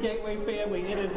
[0.00, 0.82] Gateway family.
[0.92, 1.12] It is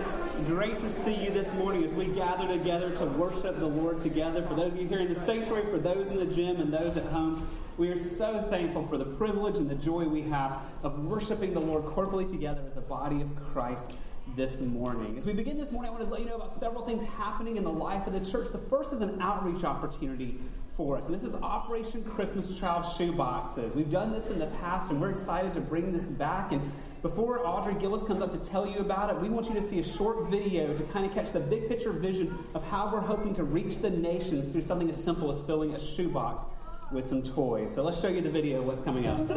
[0.47, 4.41] great to see you this morning as we gather together to worship the Lord together.
[4.41, 6.97] For those of you here in the sanctuary, for those in the gym, and those
[6.97, 7.47] at home,
[7.77, 11.59] we are so thankful for the privilege and the joy we have of worshiping the
[11.59, 13.91] Lord corporately together as a body of Christ
[14.35, 15.15] this morning.
[15.17, 17.57] As we begin this morning, I want to let you know about several things happening
[17.57, 18.51] in the life of the church.
[18.51, 20.39] The first is an outreach opportunity
[20.75, 23.75] for us, and this is Operation Christmas Child Shoeboxes.
[23.75, 26.51] We've done this in the past, and we're excited to bring this back.
[26.51, 26.71] And
[27.01, 29.79] before Audrey Gillis comes up to tell you about it, we want you to see
[29.79, 33.33] a short video to kind of catch the big picture vision of how we're hoping
[33.33, 36.43] to reach the nations through something as simple as filling a shoebox
[36.91, 37.73] with some toys.
[37.73, 39.19] So let's show you the video what's coming up.
[39.21, 39.27] At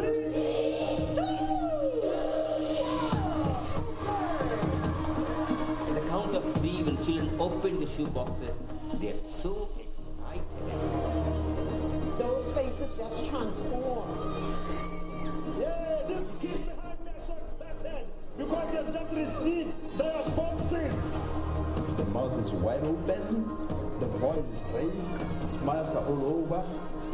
[5.93, 8.61] the count of three, when children open the shoeboxes,
[9.01, 10.43] they're so excited.
[12.19, 14.34] Those faces just transform.
[18.37, 21.01] Because they've just received their boxes.
[21.97, 23.47] The mouth is wide open,
[23.99, 26.63] the voice is raised, the smiles are all over.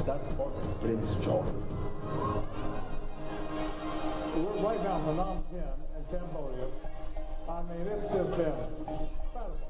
[0.06, 1.46] That box brings joy.
[4.36, 6.68] We're right now in Phnom Penh in Cambodia.
[7.48, 8.56] I mean, it's just been
[8.88, 9.70] incredible.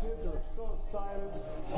[0.00, 1.30] Kids are so excited.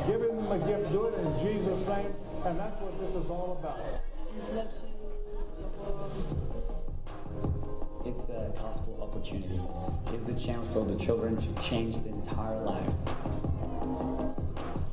[0.07, 2.15] Giving them a gift, do it in Jesus' name,
[2.47, 3.81] and that's what this is all about.
[8.05, 9.61] It's a gospel opportunity.
[10.15, 12.93] It's the chance for the children to change the entire life.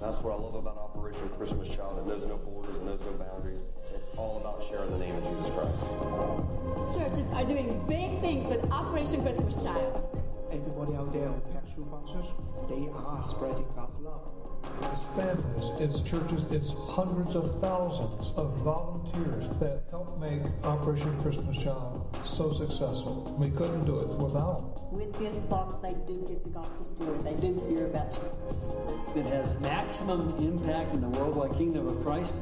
[0.02, 2.00] That's what I love about Operation Christmas Child.
[2.00, 3.62] It knows no borders, it knows no boundaries.
[3.96, 7.00] It's all about sharing the name of Jesus Christ.
[7.00, 10.04] Churches are doing big things with Operation Christmas Child.
[10.52, 12.26] Everybody out there who packs shoe boxes,
[12.68, 14.37] they are spreading God's love.
[14.82, 21.58] It's families, it's churches, it's hundreds of thousands of volunteers that help make Operation Christmas
[21.58, 23.36] Child so successful.
[23.40, 25.00] We couldn't do it without them.
[25.00, 27.18] With this box, they do get the gospel story.
[27.24, 28.68] They do hear about Jesus.
[29.16, 32.36] It has maximum impact in the worldwide kingdom of Christ.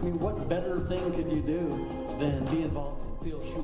[0.00, 1.86] I mean, what better thing could you do
[2.18, 3.62] than be involved in field shoe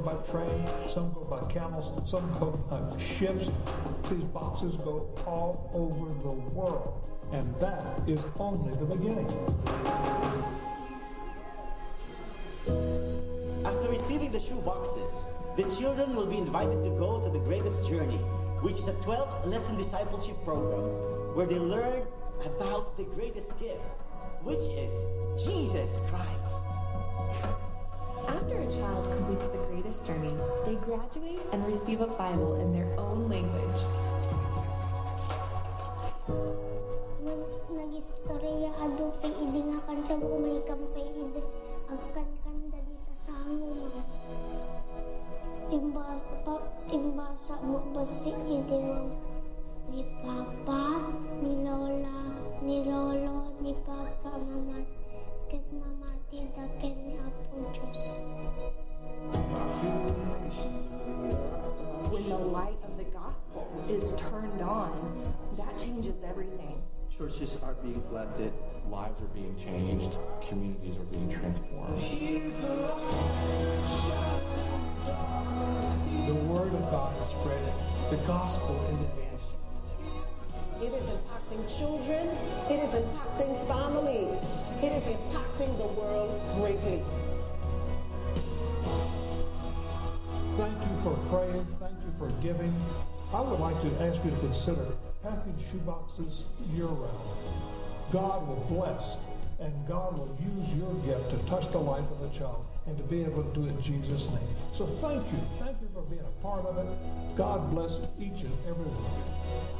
[0.00, 3.48] by train, some go by camels, some go by ships.
[4.10, 7.00] These boxes go all over the world.
[7.32, 9.28] And that is only the beginning.
[13.64, 17.88] After receiving the shoe boxes, the children will be invited to go to the greatest
[17.88, 18.18] journey,
[18.62, 22.02] which is a 12 lesson discipleship program where they learn
[22.44, 23.80] about the greatest gift,
[24.42, 27.69] which is Jesus Christ.
[28.50, 30.34] After a child completes the greatest journey,
[30.66, 33.82] they graduate and receive a Bible in their own language.
[37.22, 37.30] Mo
[40.42, 41.30] may kampay mo.
[47.70, 47.78] Mo
[49.94, 50.82] ni papa,
[51.38, 52.18] ni lola,
[52.66, 54.82] ni lolo, ni papa, mama,
[55.46, 58.22] ket mama tita ket ni apo Diyos.
[62.10, 64.92] When the light of the gospel is turned on,
[65.58, 66.82] that changes everything.
[67.10, 68.52] Churches are being planted,
[68.88, 72.00] lives are being changed, communities are being transformed.
[76.26, 77.74] The word of God is spreading.
[78.10, 79.19] The gospel is advancing.
[80.82, 82.26] It is impacting children.
[82.70, 84.46] It is impacting families.
[84.82, 87.02] It is impacting the world greatly.
[90.56, 91.66] Thank you for praying.
[91.78, 92.74] Thank you for giving.
[93.32, 94.86] I would like to ask you to consider
[95.22, 97.38] packing shoeboxes year round.
[98.10, 99.18] God will bless
[99.60, 103.04] and God will use your gift to touch the life of a child and to
[103.04, 104.56] be able to do it in Jesus' name.
[104.72, 105.40] So thank you.
[105.58, 106.86] Thank you for being a part of it.
[107.36, 109.79] God bless each and every one of you.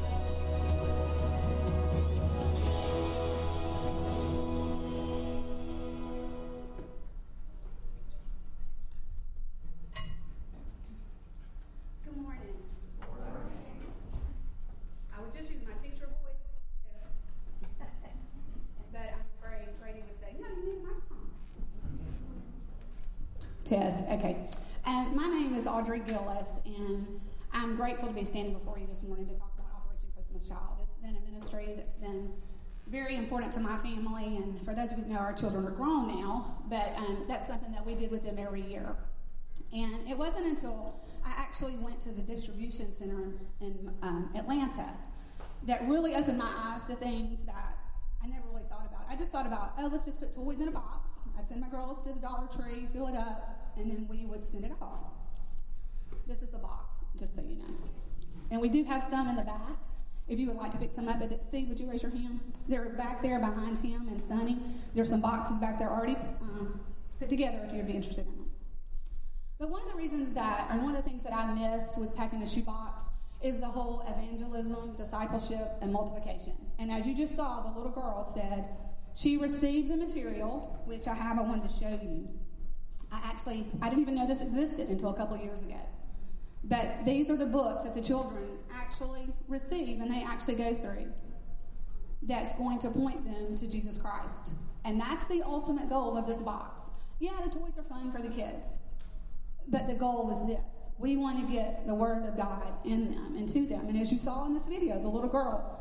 [23.71, 24.11] Test.
[24.11, 24.37] Okay.
[24.85, 27.07] Um, my name is Audrey Gillis, and
[27.53, 30.79] I'm grateful to be standing before you this morning to talk about Operation Christmas Child.
[30.83, 32.33] It's been a ministry that's been
[32.89, 35.71] very important to my family, and for those of you who know, our children are
[35.71, 38.97] grown now, but um, that's something that we did with them every year.
[39.73, 44.95] And it wasn't until I actually went to the distribution center in, in um, Atlanta
[45.69, 47.79] that really opened my eyes to things that
[48.21, 49.05] I never really thought about.
[49.09, 51.69] I just thought about, oh, let's just put toys in a box I'd send my
[51.69, 55.05] girls to the Dollar Tree, fill it up, and then we would send it off.
[56.27, 57.75] This is the box, just so you know.
[58.51, 59.77] And we do have some in the back.
[60.29, 62.41] If you would like to pick some up, but Steve, would you raise your hand?
[62.69, 64.59] They're back there behind him and Sonny.
[64.95, 66.81] There's some boxes back there already um,
[67.19, 68.51] put together if you'd be interested in them.
[69.59, 72.15] But one of the reasons that, or one of the things that I miss with
[72.15, 73.09] packing a shoebox
[73.43, 76.55] is the whole evangelism, discipleship, and multiplication.
[76.79, 78.69] And as you just saw, the little girl said
[79.15, 82.29] she received the material, which I have, I wanted to show you.
[83.13, 85.81] I actually, I didn't even know this existed until a couple years ago.
[86.65, 91.07] But these are the books that the children actually receive and they actually go through
[92.23, 94.53] that's going to point them to Jesus Christ.
[94.85, 96.91] And that's the ultimate goal of this box.
[97.19, 98.73] Yeah, the toys are fun for the kids,
[99.69, 100.93] but the goal is this.
[100.99, 103.89] We want to get the Word of God in them and to them.
[103.89, 105.81] And as you saw in this video, the little girl,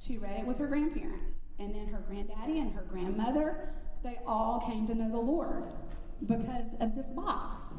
[0.00, 1.36] she read it with her grandparents.
[1.58, 5.64] And then her granddaddy and her grandmother, they all came to know the Lord
[6.26, 7.74] because of this box.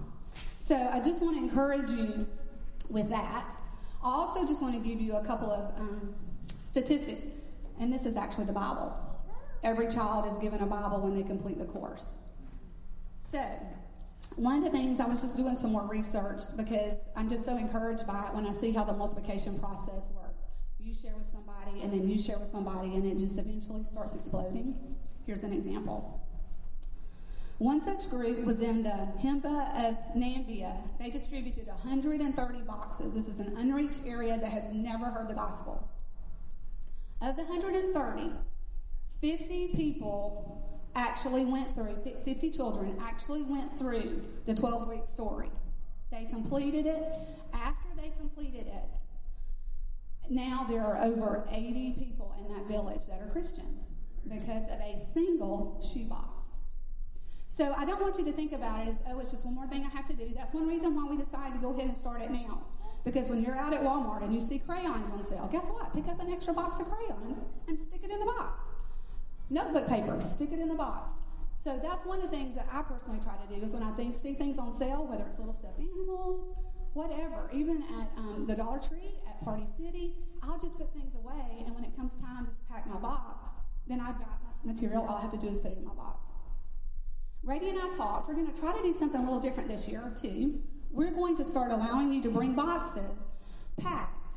[0.60, 2.28] So I just want to encourage you
[2.90, 3.56] with that.
[4.04, 6.14] I also just want to give you a couple of um,
[6.62, 7.26] statistics,
[7.80, 8.96] and this is actually the Bible.
[9.64, 12.16] Every child is given a Bible when they complete the course.
[13.22, 13.44] So,
[14.36, 17.58] one of the things I was just doing some more research because I'm just so
[17.58, 20.46] encouraged by it when I see how the multiplication process works.
[20.80, 24.16] You share with somebody, and then you share with somebody, and it just eventually starts
[24.16, 24.76] exploding.
[25.26, 26.17] Here's an example.
[27.60, 30.78] One such group was in the Himba of Namibia.
[31.00, 33.16] They distributed 130 boxes.
[33.16, 35.90] This is an unreached area that has never heard the gospel.
[37.20, 38.32] Of the 130,
[39.20, 45.50] 50 people actually went through, 50 children actually went through the 12 week story.
[46.12, 47.12] They completed it.
[47.54, 48.84] After they completed it,
[50.30, 53.90] now there are over 80 people in that village that are Christians
[54.28, 56.37] because of a single shoebox.
[57.50, 59.68] So I don't want you to think about it as, oh, it's just one more
[59.68, 60.34] thing I have to do.
[60.36, 62.64] That's one reason why we decided to go ahead and start it now.
[63.06, 65.94] Because when you're out at Walmart and you see crayons on sale, guess what?
[65.94, 68.76] Pick up an extra box of crayons and stick it in the box.
[69.50, 71.14] Notebook paper, stick it in the box.
[71.58, 73.92] So that's one of the things that I personally try to do is when I
[73.92, 76.54] think see things on sale, whether it's little stuffed animals,
[76.94, 81.64] whatever, even at um, the Dollar Tree, at Party City, I'll just put things away.
[81.66, 83.52] And when it comes time to pack my box,
[83.88, 85.06] then I've got my material.
[85.08, 86.28] All I have to do is put it in my box.
[87.48, 88.28] Brady and I talked.
[88.28, 90.60] We're going to try to do something a little different this year, too.
[90.92, 93.30] We're going to start allowing you to bring boxes
[93.78, 94.36] packed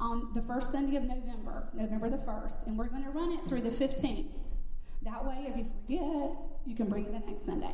[0.00, 3.38] on the first Sunday of November, November the 1st, and we're going to run it
[3.42, 4.32] through the 15th.
[5.02, 6.36] That way, if you forget,
[6.66, 7.70] you can bring it the next Sunday.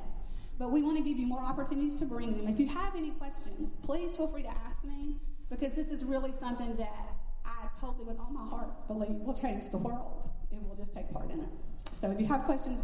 [0.59, 2.47] But we want to give you more opportunities to bring them.
[2.47, 5.17] If you have any questions, please feel free to ask me
[5.49, 7.15] because this is really something that
[7.47, 11.11] I totally, with all my heart, believe will change the world if we'll just take
[11.11, 11.49] part in it.
[11.95, 12.83] So if you have questions,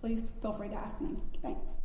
[0.00, 1.16] please feel free to ask me.
[1.42, 1.76] Thanks.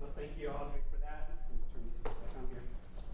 [0.00, 1.30] Well, thank you, Audrey, for that.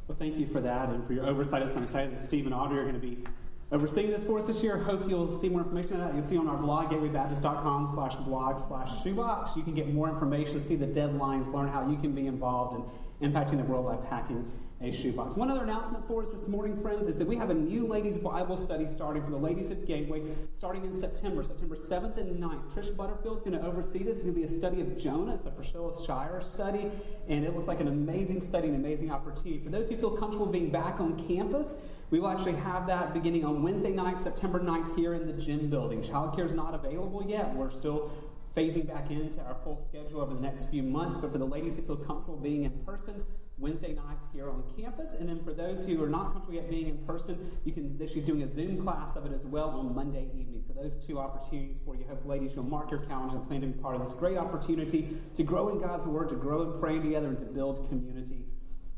[0.06, 1.62] Well, thank you for that and for your oversight.
[1.62, 3.24] I'm excited that Steve and Audrey are going to be
[3.72, 4.78] overseeing this for us this year.
[4.78, 6.14] Hope you'll see more information on that.
[6.14, 9.56] You'll see on our blog, gatewaybaptist.com slash blog slash shoebox.
[9.56, 13.32] You can get more information, see the deadlines, learn how you can be involved in
[13.32, 14.50] impacting the world by packing
[14.84, 15.36] a shoebox.
[15.36, 18.18] One other announcement for us this morning, friends, is that we have a new ladies'
[18.18, 22.74] Bible study starting for the ladies at Gateway starting in September, September 7th and 9th.
[22.74, 24.18] Trish Butterfield is going to oversee this.
[24.18, 25.34] It's going to be a study of Jonah.
[25.34, 26.90] It's a Priscilla Shirer study,
[27.28, 29.58] and it looks like an amazing study, an amazing opportunity.
[29.64, 31.74] For those who feel comfortable being back on campus,
[32.10, 35.70] we will actually have that beginning on Wednesday night, September 9th, here in the gym
[35.70, 36.02] building.
[36.02, 37.54] Childcare is not available yet.
[37.54, 38.10] We're still
[38.54, 41.76] phasing back into our full schedule over the next few months, but for the ladies
[41.76, 43.24] who feel comfortable being in person,
[43.56, 45.14] Wednesday nights here on campus.
[45.14, 48.24] And then for those who are not comfortable yet being in person, you can she's
[48.24, 50.62] doing a Zoom class of it as well on Monday evening.
[50.66, 52.04] So those two opportunities for you.
[52.08, 55.16] Hope ladies you'll mark your calendars and plan to be part of this great opportunity
[55.34, 58.44] to grow in God's word, to grow in praying together, and to build community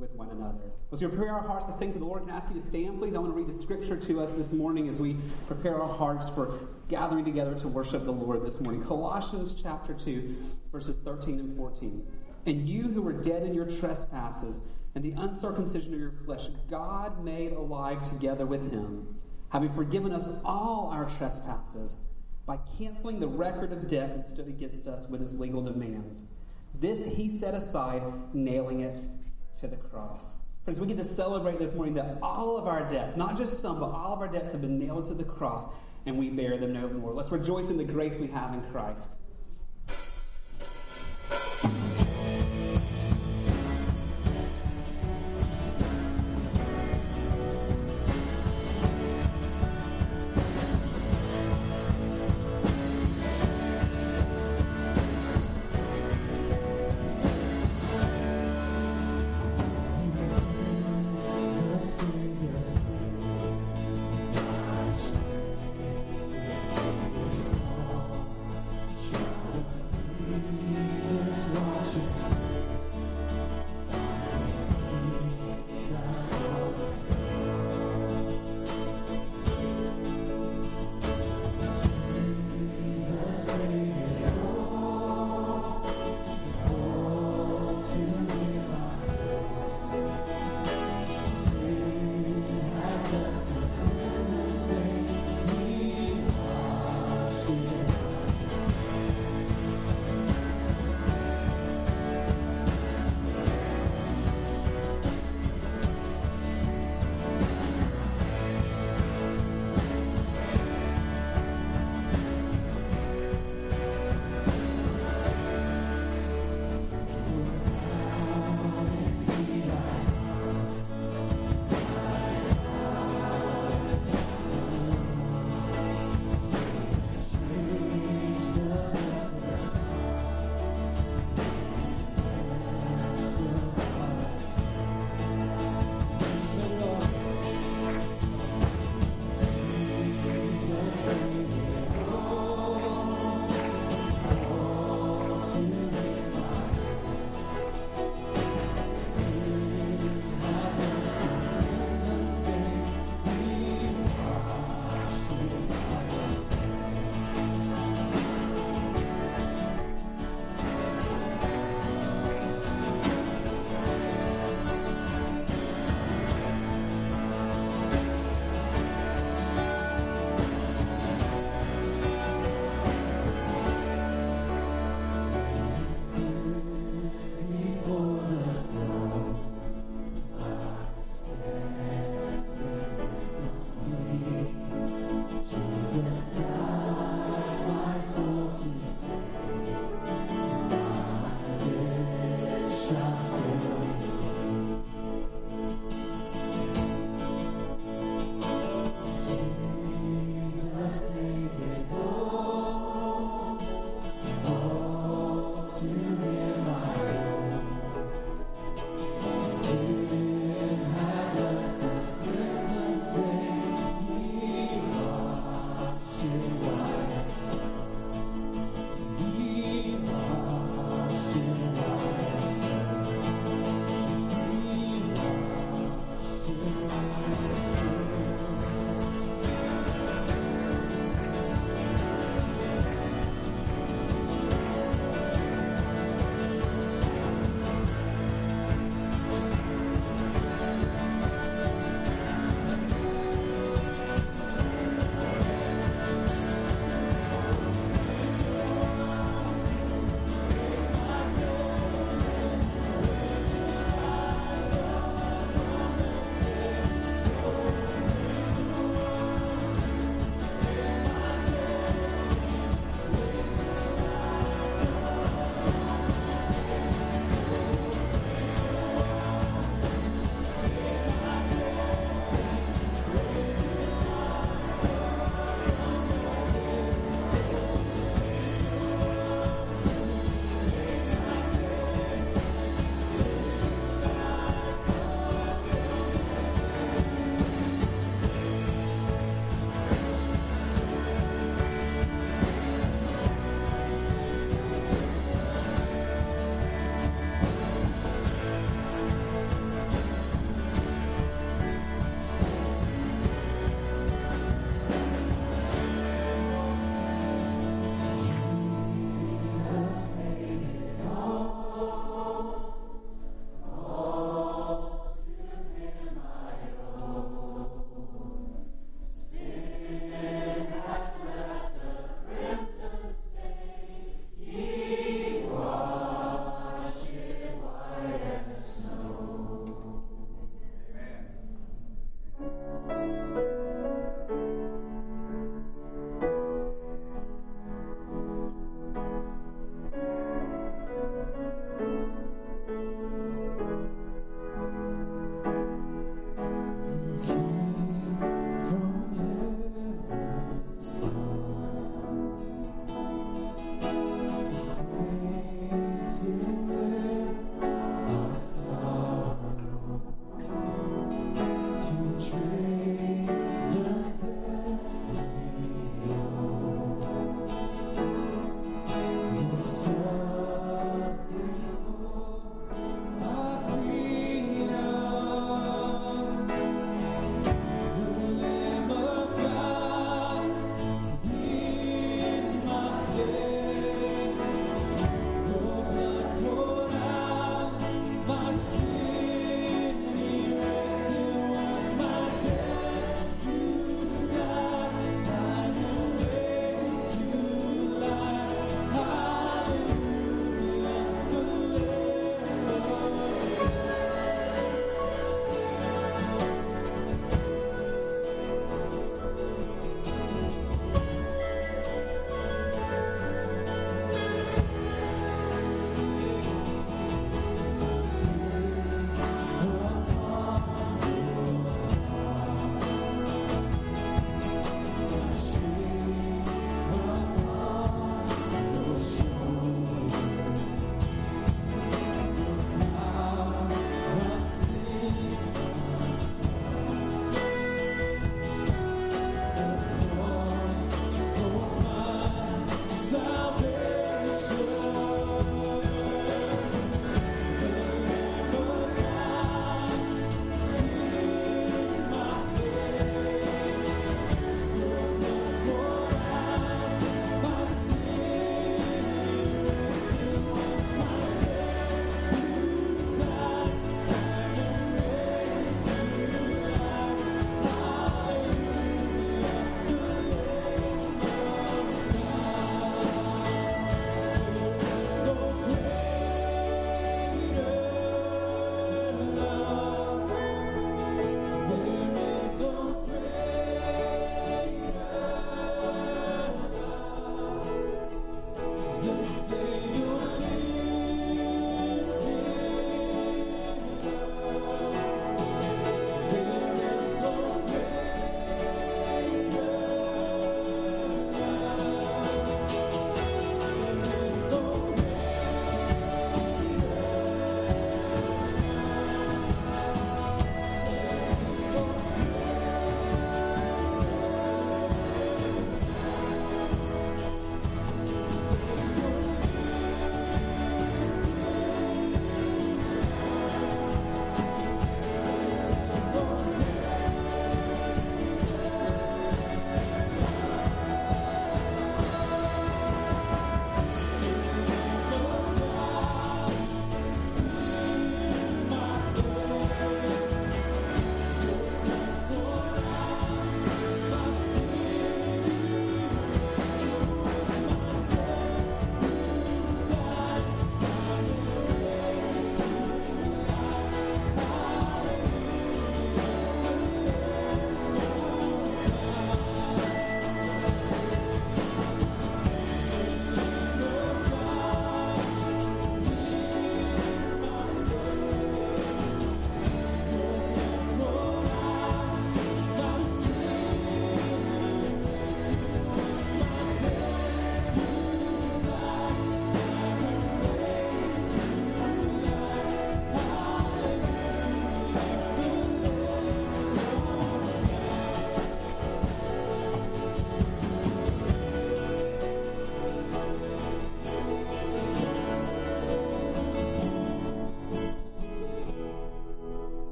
[0.00, 0.72] with one another.
[0.90, 2.98] We prepare our hearts to sing to the Lord, can I ask you to stand,
[2.98, 3.14] please?
[3.14, 6.28] I want to read the scripture to us this morning as we prepare our hearts
[6.30, 6.58] for
[6.88, 8.82] gathering together to worship the Lord this morning.
[8.82, 10.36] Colossians chapter 2,
[10.72, 12.06] verses 13 and 14.
[12.46, 14.60] And you who were dead in your trespasses
[14.94, 19.16] and the uncircumcision of your flesh, God made alive together with him,
[19.50, 21.98] having forgiven us all our trespasses
[22.46, 26.24] by canceling the record of debt that stood against us with its legal demands.
[26.74, 29.00] This he set aside, nailing it
[29.60, 30.38] to the cross.
[30.64, 33.80] Friends, we get to celebrate this morning that all of our debts, not just some,
[33.80, 35.68] but all of our debts have been nailed to the cross
[36.06, 37.12] and we bear them no more.
[37.12, 39.16] Let's rejoice in the grace we have in Christ.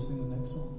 [0.00, 0.76] Verse sing the next song.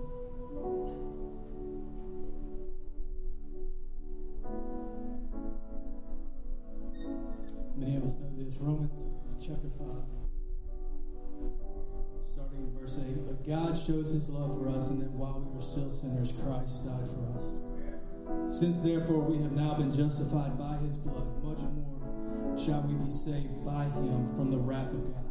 [7.76, 8.56] Many of us know this.
[8.60, 9.06] Romans
[9.40, 9.88] chapter 5,
[12.22, 13.28] starting in verse 8.
[13.28, 16.86] But God shows his love for us, and that while we were still sinners, Christ
[16.86, 17.58] died for us.
[18.60, 23.10] Since therefore we have now been justified by his blood, much more shall we be
[23.10, 25.31] saved by him from the wrath of God.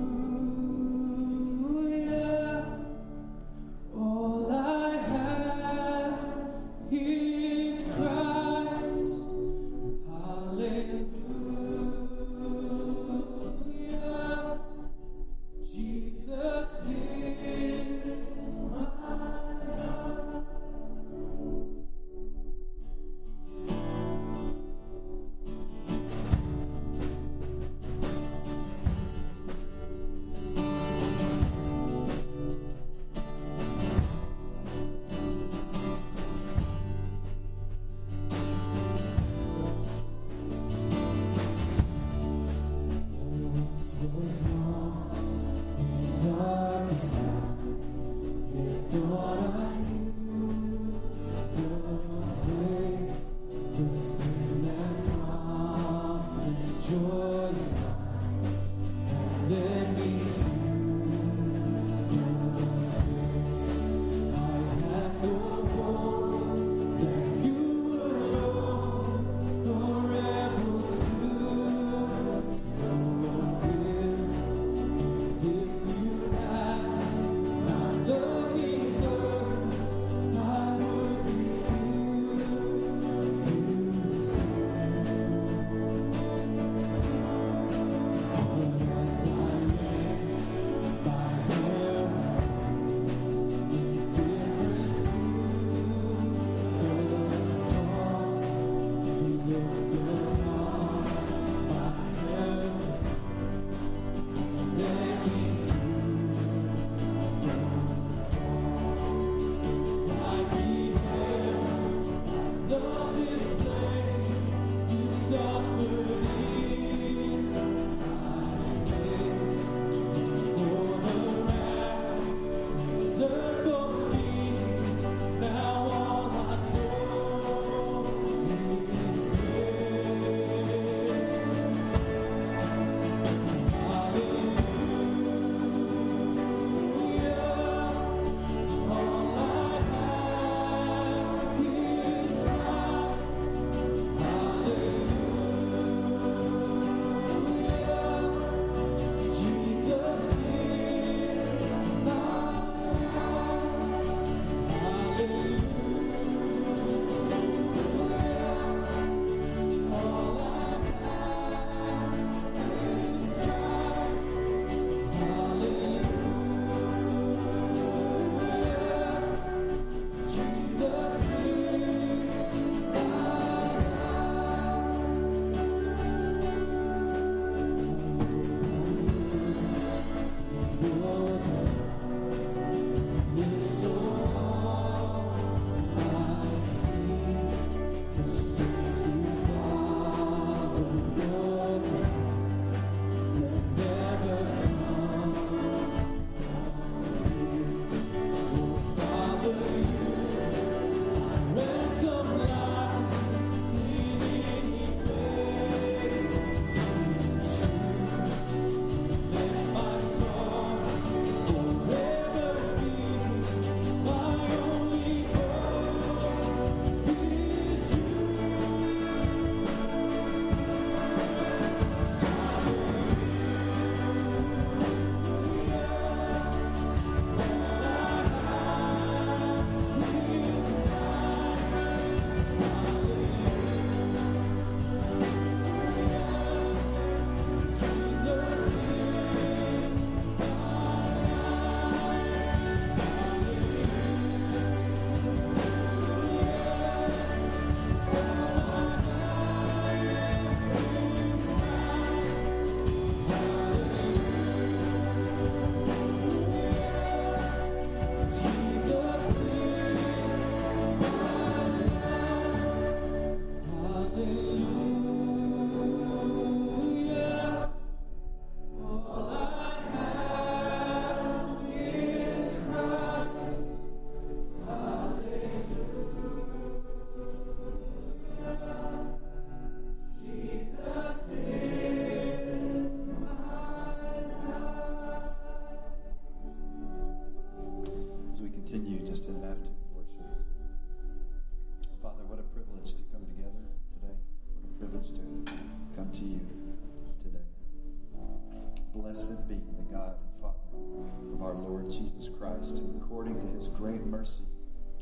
[303.81, 304.43] Great mercy,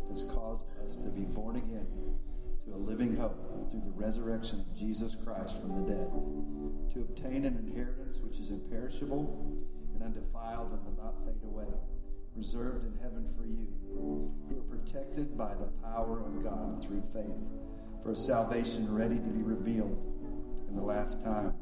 [0.07, 1.85] has caused us to be born again
[2.63, 6.07] to a living hope through the resurrection of Jesus Christ from the dead,
[6.93, 11.67] to obtain an inheritance which is imperishable and undefiled and will not fade away,
[12.37, 17.35] reserved in heaven for you, who are protected by the power of God through faith,
[18.01, 20.05] for a salvation ready to be revealed
[20.69, 21.53] in the last time.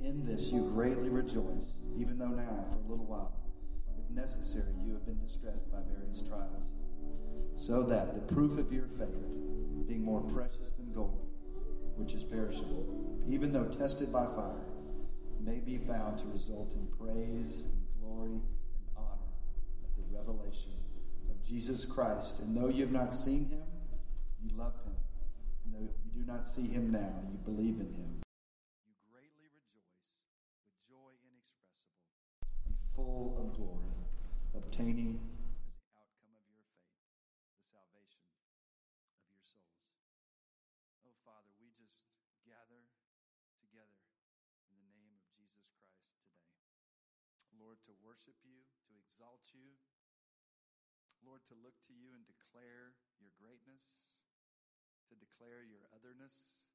[0.00, 3.41] In this you greatly rejoice, even though now, for a little while,
[4.14, 6.74] necessary, you have been distressed by various trials,
[7.56, 11.26] so that the proof of your faith, being more precious than gold,
[11.96, 14.64] which is perishable, even though tested by fire,
[15.40, 18.42] may be found to result in praise and glory and
[18.96, 19.32] honor
[19.84, 20.72] at the revelation
[21.28, 22.40] of Jesus Christ.
[22.40, 23.62] And though you have not seen him,
[24.42, 24.94] you love him.
[25.64, 28.22] And though you do not see him now, you believe in him.
[28.86, 29.98] You greatly rejoice
[30.62, 32.00] with joy inexpressible
[32.66, 33.91] and full of glory,
[34.52, 35.16] obtaining
[35.64, 37.08] as the outcome of your faith
[37.56, 39.64] the salvation of your souls.
[41.08, 42.04] Oh, Father, we just
[42.44, 42.84] gather
[43.56, 44.04] together
[44.68, 46.36] in the name of Jesus Christ today.
[47.56, 49.72] Lord, to worship you, to exalt you.
[51.24, 54.20] Lord, to look to you and declare your greatness,
[55.08, 56.68] to declare your otherness,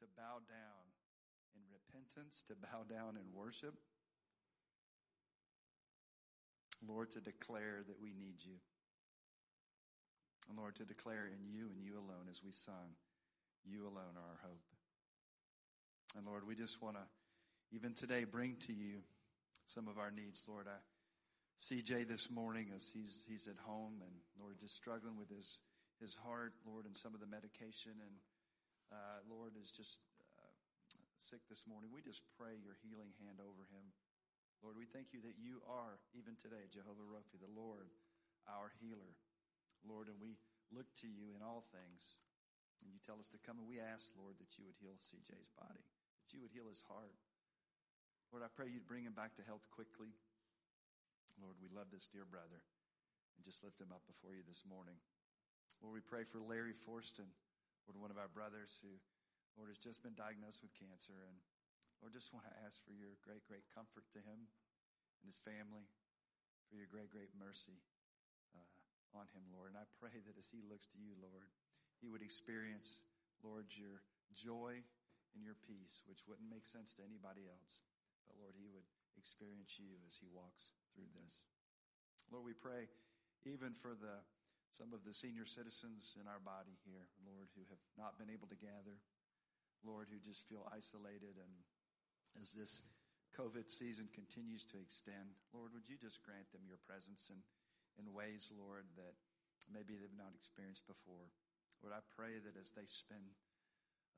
[0.00, 0.88] to bow down
[1.52, 3.76] in repentance, to bow down in worship.
[6.86, 8.56] Lord, to declare that we need you.
[10.48, 12.96] And Lord, to declare in you and you alone, as we sung,
[13.64, 14.62] you alone are our hope.
[16.16, 17.02] And Lord, we just want to,
[17.74, 19.00] even today, bring to you
[19.66, 20.44] some of our needs.
[20.48, 20.76] Lord, I
[21.80, 25.60] Jay this morning as he's he's at home and Lord, just struggling with his
[26.00, 28.14] his heart, Lord, and some of the medication, and
[28.90, 30.00] uh, Lord is just
[30.42, 30.50] uh,
[31.18, 31.94] sick this morning.
[31.94, 33.86] We just pray your healing hand over him.
[34.62, 37.90] Lord, we thank you that you are even today Jehovah Rophi, the Lord,
[38.46, 39.18] our healer.
[39.82, 40.38] Lord, and we
[40.70, 42.22] look to you in all things.
[42.82, 45.50] And you tell us to come, and we ask, Lord, that you would heal CJ's
[45.54, 45.82] body,
[46.22, 47.14] that you would heal his heart.
[48.30, 50.14] Lord, I pray you'd bring him back to health quickly.
[51.38, 52.62] Lord, we love this dear brother
[53.36, 54.98] and just lift him up before you this morning.
[55.82, 57.30] Lord, we pray for Larry Forston,
[57.86, 58.94] Lord, one of our brothers who,
[59.58, 61.26] Lord, has just been diagnosed with cancer.
[61.26, 61.38] And
[62.02, 64.50] Lord, just want to ask for your great, great comfort to him
[65.22, 65.86] and his family,
[66.66, 67.78] for your great, great mercy
[68.58, 69.70] uh, on him, Lord.
[69.70, 71.46] And I pray that as he looks to you, Lord,
[72.02, 73.06] he would experience,
[73.46, 74.02] Lord, your
[74.34, 74.82] joy
[75.38, 77.86] and your peace, which wouldn't make sense to anybody else.
[78.26, 78.84] But Lord, he would
[79.14, 81.46] experience you as he walks through this.
[82.34, 82.90] Lord, we pray
[83.46, 84.18] even for the
[84.72, 88.48] some of the senior citizens in our body here, Lord, who have not been able
[88.48, 88.96] to gather,
[89.84, 91.52] Lord, who just feel isolated and
[92.40, 92.82] as this
[93.32, 97.40] COVID season continues to extend, Lord, would you just grant them your presence in,
[97.96, 99.16] in ways, Lord, that
[99.72, 101.30] maybe they've not experienced before.
[101.80, 103.34] Lord, I pray that as they spend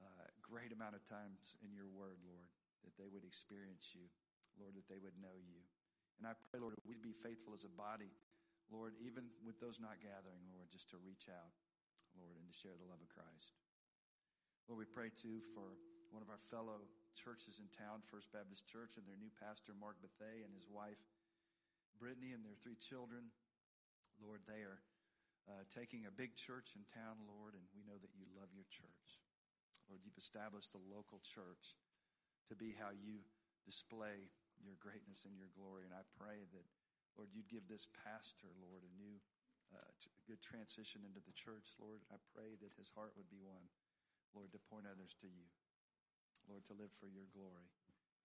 [0.02, 2.48] a uh, great amount of times in your word, Lord,
[2.84, 4.04] that they would experience you,
[4.60, 5.62] Lord, that they would know you.
[6.20, 8.12] And I pray, Lord, that we'd be faithful as a body,
[8.68, 11.52] Lord, even with those not gathering, Lord, just to reach out,
[12.14, 13.56] Lord, and to share the love of Christ.
[14.68, 15.76] Lord, we pray too for
[16.12, 16.84] one of our fellow
[17.14, 21.00] churches in town, First Baptist Church, and their new pastor, Mark Bethay, and his wife,
[21.96, 23.30] Brittany, and their three children.
[24.18, 24.82] Lord, they are
[25.46, 28.66] uh, taking a big church in town, Lord, and we know that you love your
[28.72, 29.22] church.
[29.88, 31.76] Lord, you've established a local church
[32.48, 33.20] to be how you
[33.64, 35.84] display your greatness and your glory.
[35.84, 36.66] And I pray that,
[37.16, 39.20] Lord, you'd give this pastor, Lord, a new,
[39.72, 39.92] uh,
[40.24, 42.00] good transition into the church, Lord.
[42.08, 43.68] I pray that his heart would be one,
[44.32, 45.48] Lord, to point others to you.
[46.48, 47.68] Lord, to live for your glory,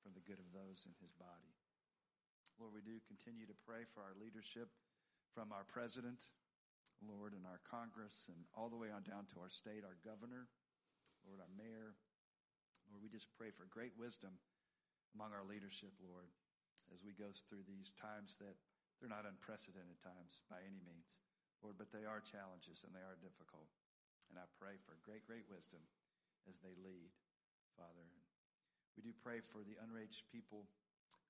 [0.03, 1.53] for the good of those in his body.
[2.59, 4.67] Lord, we do continue to pray for our leadership
[5.31, 6.27] from our president,
[6.99, 10.51] Lord, and our Congress, and all the way on down to our state, our governor,
[11.23, 11.95] Lord, our mayor.
[12.91, 14.35] Lord, we just pray for great wisdom
[15.15, 16.27] among our leadership, Lord,
[16.91, 18.59] as we go through these times that
[18.99, 21.23] they're not unprecedented times by any means,
[21.63, 23.71] Lord, but they are challenges and they are difficult.
[24.27, 25.79] And I pray for great, great wisdom
[26.51, 27.15] as they lead.
[27.79, 28.03] Father.
[28.99, 30.67] We do pray for the unreached people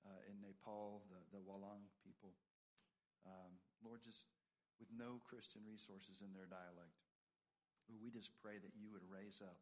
[0.01, 2.33] uh, in Nepal, the, the Walang people.
[3.29, 4.25] Um, Lord, just
[4.81, 6.97] with no Christian resources in their dialect.
[7.89, 9.59] We just pray that you would raise up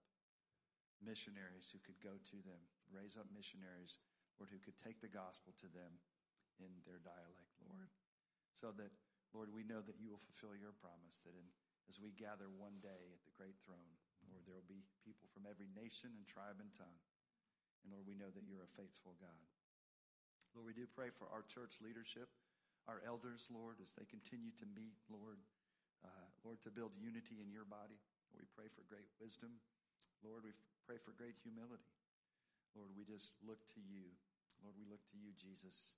[1.04, 2.60] missionaries who could go to them,
[2.92, 4.00] raise up missionaries,
[4.38, 6.00] Lord, who could take the gospel to them
[6.60, 7.90] in their dialect, Lord.
[8.54, 8.94] So that,
[9.34, 11.48] Lord, we know that you will fulfill your promise that in,
[11.88, 13.96] as we gather one day at the great throne,
[14.32, 17.00] Lord, there will be people from every nation and tribe and tongue.
[17.84, 19.44] And Lord, we know that you're a faithful God.
[20.56, 22.28] Lord, we do pray for our church leadership,
[22.90, 25.38] our elders, Lord, as they continue to meet, Lord,
[26.02, 28.00] uh, Lord, to build unity in your body.
[28.34, 29.54] We pray for great wisdom.
[30.26, 30.54] Lord, we
[30.88, 31.94] pray for great humility.
[32.74, 34.10] Lord, we just look to you.
[34.62, 35.94] Lord, we look to you, Jesus.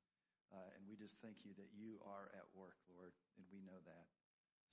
[0.49, 3.77] Uh, and we just thank you that you are at work, Lord, and we know
[3.86, 4.07] that.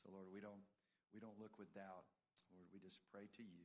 [0.00, 0.64] So, Lord, we don't
[1.12, 2.04] we don't look with doubt.
[2.56, 3.62] Lord, we just pray to you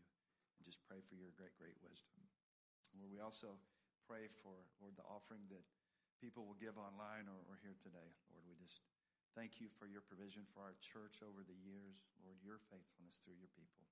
[0.60, 2.20] and just pray for your great, great wisdom.
[3.00, 3.56] Lord, we also
[4.04, 5.64] pray for, Lord, the offering that
[6.20, 8.12] people will give online or, or here today.
[8.30, 8.84] Lord, we just
[9.34, 12.04] thank you for your provision for our church over the years.
[12.20, 13.88] Lord, your faithfulness through your people.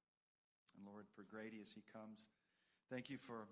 [0.75, 2.27] And Lord, for Grady as he comes,
[2.91, 3.47] thank you for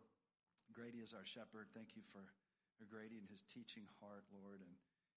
[0.75, 1.71] Grady as our shepherd.
[1.71, 2.21] Thank you for
[2.85, 4.61] Grady and his teaching heart, Lord.
[4.61, 4.73] And,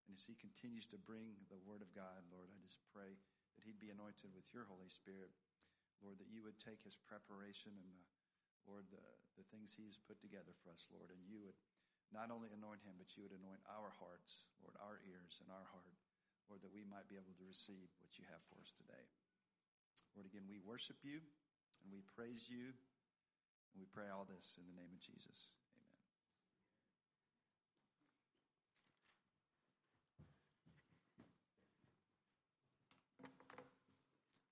[0.09, 3.63] and as he continues to bring the word of God, Lord, I just pray that
[3.67, 5.35] he'd be anointed with your Holy Spirit.
[6.01, 8.05] Lord, that you would take his preparation and the,
[8.69, 9.05] Lord, the,
[9.37, 11.57] the things he's put together for us, Lord, and you would
[12.11, 15.67] not only anoint him, but you would anoint our hearts, Lord, our ears and our
[15.71, 15.97] heart,
[16.51, 19.07] Lord, that we might be able to receive what you have for us today.
[20.19, 21.23] Lord, again, we worship you
[21.85, 22.75] and we praise you
[23.71, 25.55] and we pray all this in the name of Jesus.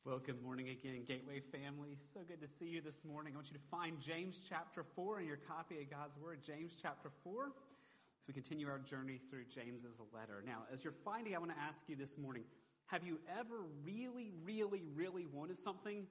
[0.09, 1.99] Well, good morning again, Gateway family.
[2.15, 3.35] So good to see you this morning.
[3.35, 6.75] I want you to find James chapter 4 in your copy of God's Word, James
[6.81, 10.43] chapter 4, as we continue our journey through James's letter.
[10.47, 12.45] Now, as you're finding, I want to ask you this morning
[12.87, 16.07] have you ever really, really, really wanted something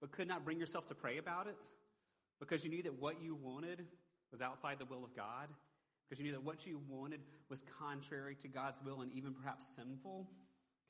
[0.00, 1.62] but could not bring yourself to pray about it?
[2.40, 3.84] Because you knew that what you wanted
[4.30, 5.50] was outside the will of God?
[6.08, 9.68] Because you knew that what you wanted was contrary to God's will and even perhaps
[9.76, 10.26] sinful?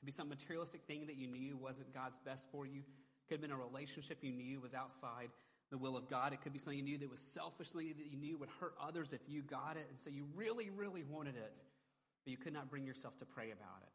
[0.03, 2.81] Could be some materialistic thing that you knew wasn't God's best for you.
[3.29, 5.29] Could have been a relationship you knew was outside
[5.71, 6.33] the will of God.
[6.33, 9.13] It could be something you knew that was selfishly that you knew would hurt others
[9.13, 9.85] if you got it.
[9.89, 11.61] And so you really, really wanted it,
[12.25, 13.89] but you could not bring yourself to pray about it.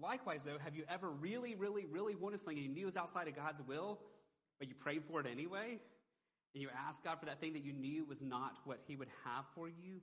[0.00, 3.34] Likewise, though, have you ever really, really, really wanted something you knew was outside of
[3.34, 3.98] God's will,
[4.60, 5.80] but you prayed for it anyway?
[6.54, 9.08] And you asked God for that thing that you knew was not what He would
[9.24, 10.02] have for you?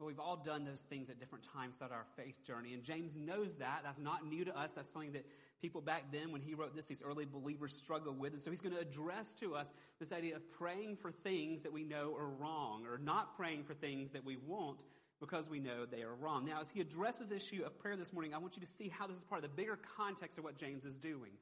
[0.00, 2.72] Well, we've all done those things at different times throughout our faith journey.
[2.72, 3.80] And James knows that.
[3.84, 4.72] That's not new to us.
[4.72, 5.26] That's something that
[5.60, 8.32] people back then, when he wrote this, these early believers struggled with.
[8.32, 11.72] And so he's going to address to us this idea of praying for things that
[11.74, 14.80] we know are wrong or not praying for things that we want
[15.20, 16.46] because we know they are wrong.
[16.46, 18.88] Now, as he addresses the issue of prayer this morning, I want you to see
[18.88, 21.32] how this is part of the bigger context of what James is doing.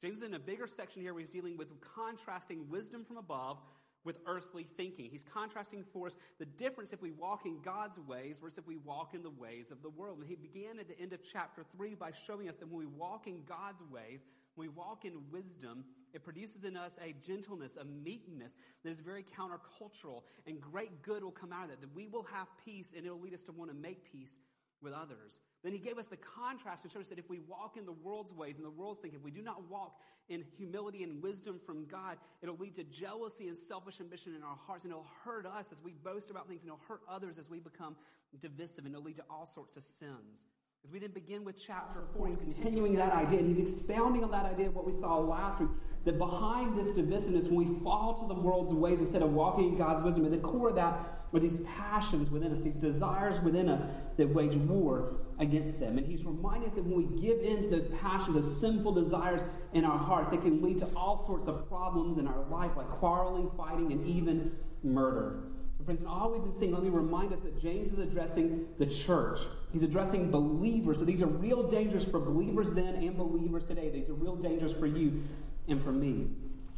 [0.00, 3.58] James is in a bigger section here where he's dealing with contrasting wisdom from above
[4.04, 5.08] with earthly thinking.
[5.10, 8.76] He's contrasting for us the difference if we walk in God's ways versus if we
[8.76, 10.18] walk in the ways of the world.
[10.18, 12.86] And he began at the end of chapter 3 by showing us that when we
[12.86, 14.24] walk in God's ways,
[14.54, 19.00] when we walk in wisdom, it produces in us a gentleness, a meekness that is
[19.00, 22.94] very countercultural, and great good will come out of that, that we will have peace
[22.96, 24.38] and it'll lead us to want to make peace
[24.82, 25.40] with others.
[25.62, 27.92] Then he gave us the contrast and showed us that if we walk in the
[27.92, 29.98] world's ways and the world's thinking, if we do not walk
[30.28, 34.56] in humility and wisdom from God, it'll lead to jealousy and selfish ambition in our
[34.66, 37.50] hearts, and it'll hurt us as we boast about things, and it'll hurt others as
[37.50, 37.96] we become
[38.38, 40.44] divisive, and it'll lead to all sorts of sins.
[40.84, 44.30] As we then begin with chapter 4, he's continuing that idea, and he's expounding on
[44.30, 45.68] that idea of what we saw last week
[46.04, 49.76] that behind this divisiveness, when we fall to the world's ways instead of walking in
[49.76, 53.68] God's wisdom, at the core of that are these passions within us, these desires within
[53.68, 53.84] us
[54.16, 55.98] that wage war against them.
[55.98, 59.42] And he's reminding us that when we give in to those passions, those sinful desires
[59.74, 62.88] in our hearts, it can lead to all sorts of problems in our life, like
[62.88, 64.52] quarreling, fighting, and even
[64.82, 65.40] murder.
[65.76, 68.68] And Friends, in all we've been seeing, let me remind us that James is addressing
[68.78, 69.40] the church.
[69.72, 70.98] He's addressing believers.
[70.98, 73.90] So these are real dangers for believers then and believers today.
[73.90, 75.24] These are real dangers for you
[75.68, 76.28] and for me.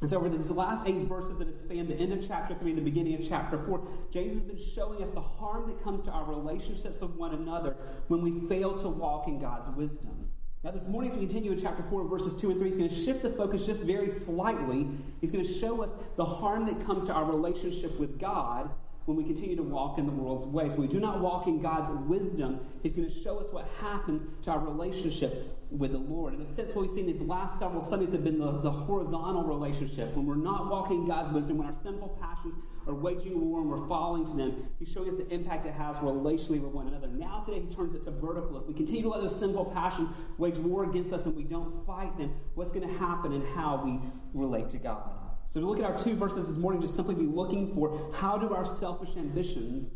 [0.01, 2.71] And so, over these last eight verses that have spanned the end of chapter 3
[2.71, 6.03] and the beginning of chapter 4, James has been showing us the harm that comes
[6.05, 7.77] to our relationships with one another
[8.09, 10.31] when we fail to walk in God's wisdom.
[10.65, 12.89] Now, this morning, as we continue in chapter 4, verses 2 and 3, he's going
[12.89, 14.89] to shift the focus just very slightly.
[15.21, 18.71] He's going to show us the harm that comes to our relationship with God
[19.07, 20.73] when we continue to walk in the world's ways.
[20.73, 24.25] When we do not walk in God's wisdom, He's going to show us what happens
[24.43, 26.35] to our relationship with the Lord.
[26.35, 29.45] In a sense, what we've seen these last several Sundays have been the, the horizontal
[29.45, 30.15] relationship.
[30.15, 32.55] When we're not walking in God's wisdom, when our sinful passions
[32.87, 35.99] are waging war and we're falling to them, He's showing us the impact it has
[35.99, 37.07] relationally with one another.
[37.09, 38.59] Now, today, He turns it to vertical.
[38.61, 41.87] If we continue to let those sinful passions wage war against us and we don't
[41.87, 44.01] fight them, what's going to happen and how we
[44.35, 45.20] relate to God?
[45.51, 48.39] So to look at our two verses this morning, just simply be looking for how
[48.39, 49.91] do our selfish ambitions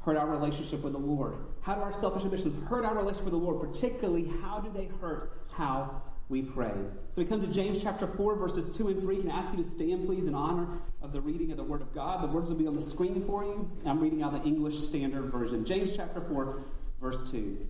[0.00, 1.36] hurt our relationship with the Lord?
[1.62, 3.60] How do our selfish ambitions hurt our relationship with the Lord?
[3.60, 6.72] Particularly, how do they hurt how we pray.
[7.10, 9.20] So we come to James chapter 4, verses 2 and 3.
[9.22, 11.82] Can I ask you to stand, please, in honor of the reading of the Word
[11.82, 12.22] of God?
[12.22, 13.68] The words will be on the screen for you.
[13.84, 15.64] I'm reading out the English Standard Version.
[15.64, 16.62] James chapter 4,
[17.00, 17.66] verse 2.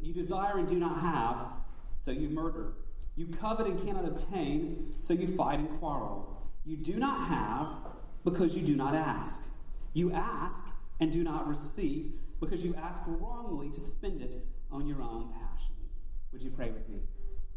[0.00, 1.38] You desire and do not have,
[1.96, 2.74] so you murder.
[3.16, 6.37] You covet and cannot obtain, so you fight and quarrel.
[6.68, 7.70] You do not have
[8.24, 9.50] because you do not ask.
[9.94, 10.62] You ask
[11.00, 16.02] and do not receive because you ask wrongly to spend it on your own passions.
[16.30, 16.98] Would you pray with me?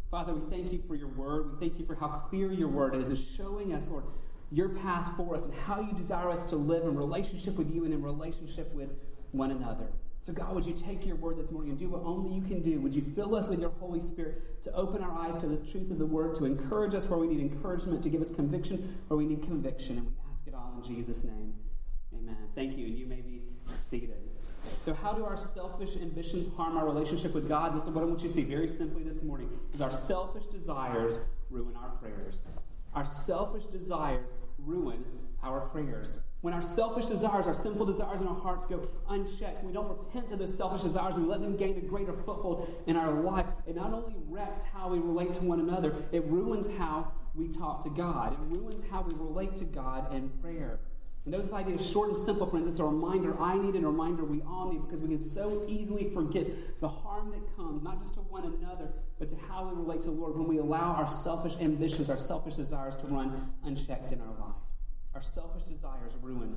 [0.10, 1.52] Father, we thank you for your word.
[1.52, 4.06] We thank you for how clear your word is, is showing us, Lord,
[4.50, 7.84] your path for us and how you desire us to live in relationship with you
[7.84, 8.92] and in relationship with
[9.32, 9.88] one another.
[10.22, 12.62] So, God, would you take your word this morning and do what only you can
[12.62, 12.80] do?
[12.82, 15.90] Would you fill us with your Holy Spirit to open our eyes to the truth
[15.90, 19.18] of the word, to encourage us where we need encouragement, to give us conviction where
[19.18, 19.98] we need conviction?
[19.98, 21.56] And we ask it all in Jesus' name.
[22.14, 22.38] Amen.
[22.54, 22.86] Thank you.
[22.86, 23.42] And you may be
[23.74, 24.14] seated.
[24.80, 27.76] So, how do our selfish ambitions harm our relationship with God?
[27.76, 30.46] This is what I want you to see very simply this morning: is our selfish
[30.46, 31.20] desires
[31.50, 32.46] ruin our prayers.
[32.94, 35.04] Our selfish desires ruin
[35.42, 36.22] our prayers.
[36.42, 40.32] When our selfish desires, our sinful desires in our hearts go unchecked, we don't repent
[40.32, 43.46] of those selfish desires, we let them gain a greater foothold in our life.
[43.68, 47.84] It not only wrecks how we relate to one another, it ruins how we talk
[47.84, 48.34] to God.
[48.34, 50.80] It ruins how we relate to God in prayer.
[51.26, 54.26] And those ideas, short and simple, friends, it's a reminder I need and a reminder
[54.26, 56.48] we all need because we can so easily forget
[56.80, 58.90] the harm that comes, not just to one another,
[59.20, 62.18] but to how we relate to the Lord when we allow our selfish ambitions, our
[62.18, 64.61] selfish desires to run unchecked in our life.
[65.22, 66.56] Our selfish desires ruin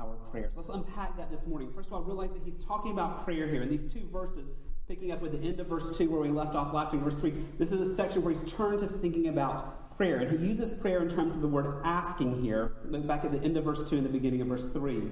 [0.00, 0.54] our prayers.
[0.56, 1.70] Let's unpack that this morning.
[1.74, 4.48] First of all, realize that he's talking about prayer here in these two verses,
[4.88, 7.20] picking up with the end of verse 2 where we left off last week, verse
[7.20, 7.32] 3.
[7.58, 10.16] This is a section where he's turned to thinking about prayer.
[10.16, 12.72] And he uses prayer in terms of the word asking here.
[12.86, 15.02] Look back at the end of verse 2 and the beginning of verse 3.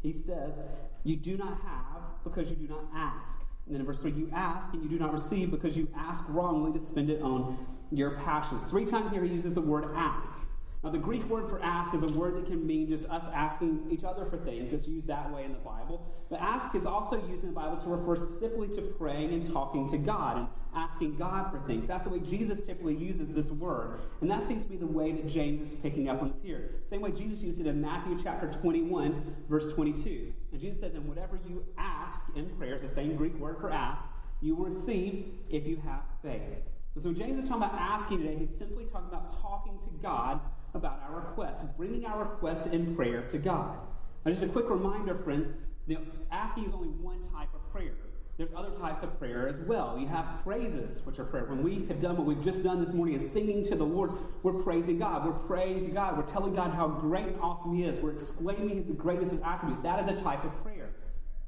[0.00, 0.60] He says,
[1.02, 3.38] You do not have because you do not ask.
[3.66, 6.24] And then in verse 3, you ask and you do not receive because you ask
[6.28, 7.58] wrongly to spend it on
[7.90, 8.62] your passions.
[8.62, 10.38] Three times here he uses the word ask.
[10.84, 13.86] Now, the Greek word for ask is a word that can mean just us asking
[13.90, 14.74] each other for things.
[14.74, 16.06] It's used that way in the Bible.
[16.28, 19.88] But ask is also used in the Bible to refer specifically to praying and talking
[19.88, 21.86] to God and asking God for things.
[21.86, 24.02] That's the way Jesus typically uses this word.
[24.20, 26.74] And that seems to be the way that James is picking up on this here.
[26.84, 30.34] Same way Jesus used it in Matthew chapter 21, verse 22.
[30.52, 33.70] And Jesus says, And whatever you ask in prayer, it's the same Greek word for
[33.70, 34.04] ask,
[34.42, 36.68] you will receive if you have faith.
[36.94, 40.40] And so James is talking about asking today, he's simply talking about talking to God
[40.74, 43.78] about our request, bringing our request in prayer to God.
[44.24, 45.48] Now, just a quick reminder, friends,
[46.30, 47.92] asking is only one type of prayer.
[48.36, 49.96] There's other types of prayer as well.
[49.96, 51.44] You have praises, which are prayer.
[51.44, 54.10] When we have done what we've just done this morning and singing to the Lord,
[54.42, 55.24] we're praising God.
[55.24, 56.16] We're praying to God.
[56.16, 58.00] We're telling God how great and awesome He is.
[58.00, 59.82] We're exclaiming the greatness of attributes.
[59.82, 60.90] That is a type of prayer.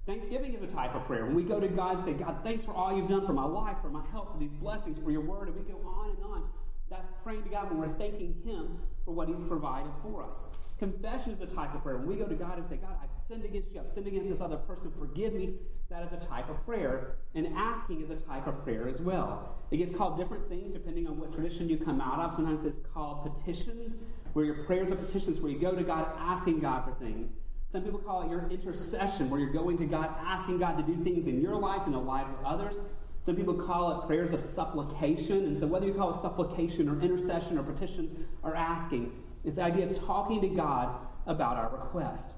[0.07, 1.27] Thanksgiving is a type of prayer.
[1.27, 3.45] When we go to God and say, God, thanks for all you've done for my
[3.45, 6.25] life, for my health, for these blessings, for your word, and we go on and
[6.25, 6.45] on.
[6.89, 10.45] That's praying to God when we're thanking Him for what He's provided for us.
[10.79, 11.97] Confession is a type of prayer.
[11.97, 14.29] When we go to God and say, God, I've sinned against you, I've sinned against
[14.29, 15.55] this other person, forgive me,
[15.89, 17.17] that is a type of prayer.
[17.35, 19.57] And asking is a type of prayer as well.
[19.71, 22.33] It gets called different things depending on what tradition you come out of.
[22.33, 23.95] Sometimes it's called petitions,
[24.35, 27.31] where your prayers are petitions, where you go to God asking God for things.
[27.73, 31.03] Some people call it your intercession, where you're going to God asking God to do
[31.03, 32.77] things in your life and the lives of others.
[33.21, 35.47] Some people call it prayers of supplication.
[35.47, 38.13] And so, whether you call it supplication or intercession or petitions
[38.43, 39.13] or asking,
[39.45, 40.97] it's the idea of talking to God
[41.27, 42.35] about our request.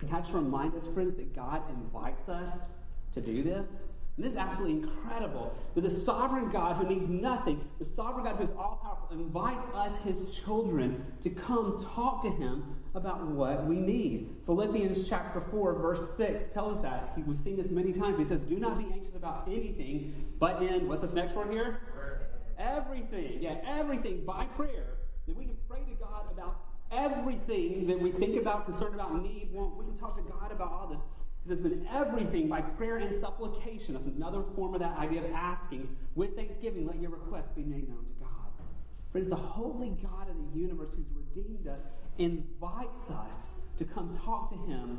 [0.00, 2.60] And can I just remind us, friends, that God invites us
[3.14, 3.84] to do this?
[4.16, 8.36] And this is absolutely incredible that the sovereign God who needs nothing, the sovereign God
[8.36, 13.66] who is all powerful, invites us, his children, to come talk to him about what
[13.66, 14.36] we need.
[14.46, 17.12] Philippians chapter 4, verse 6 tells us that.
[17.26, 18.16] We've seen this many times.
[18.16, 21.80] He says, Do not be anxious about anything, but in, what's this next word here?
[22.58, 23.42] Everything.
[23.42, 24.96] Yeah, everything by prayer.
[25.26, 26.58] That we can pray to God about
[26.90, 29.76] everything that we think about, concerned about, need, want.
[29.76, 31.00] We can talk to God about all this.
[31.46, 33.94] It says, been everything by prayer and supplication.
[33.94, 35.88] That's another form of that idea of asking.
[36.16, 38.30] With thanksgiving, let your requests be made known to God.
[39.12, 41.82] Friends, the holy God of the universe who's redeemed us
[42.18, 43.46] invites us
[43.78, 44.98] to come talk to him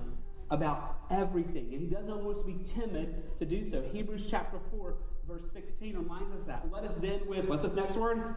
[0.49, 1.73] about everything.
[1.73, 3.81] And he does not want us to be timid to do so.
[3.81, 4.95] Hebrews chapter 4,
[5.27, 6.71] verse 16 reminds us that.
[6.71, 8.35] Let us then with, what's this next word?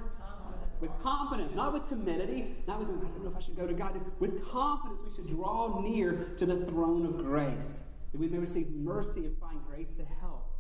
[0.81, 3.75] With confidence, not with timidity, not with, I don't know if I should go to
[3.75, 4.01] God.
[4.19, 8.71] With confidence, we should draw near to the throne of grace that we may receive
[8.71, 10.53] mercy and find grace to help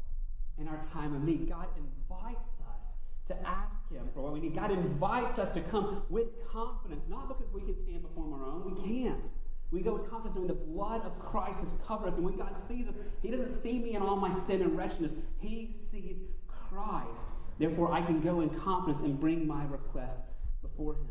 [0.59, 1.49] in our time of need.
[1.49, 2.95] God invites us
[3.29, 4.55] to ask Him for what we need.
[4.55, 8.75] God invites us to come with confidence, not because we can stand before our own.
[8.75, 9.31] We can't.
[9.71, 12.17] We go with confidence knowing the blood of Christ has covered us.
[12.17, 15.15] And when God sees us, He doesn't see me in all my sin and wretchedness.
[15.39, 17.31] He sees Christ
[17.61, 20.19] Therefore, I can go in confidence and bring my request
[20.63, 21.09] before Him.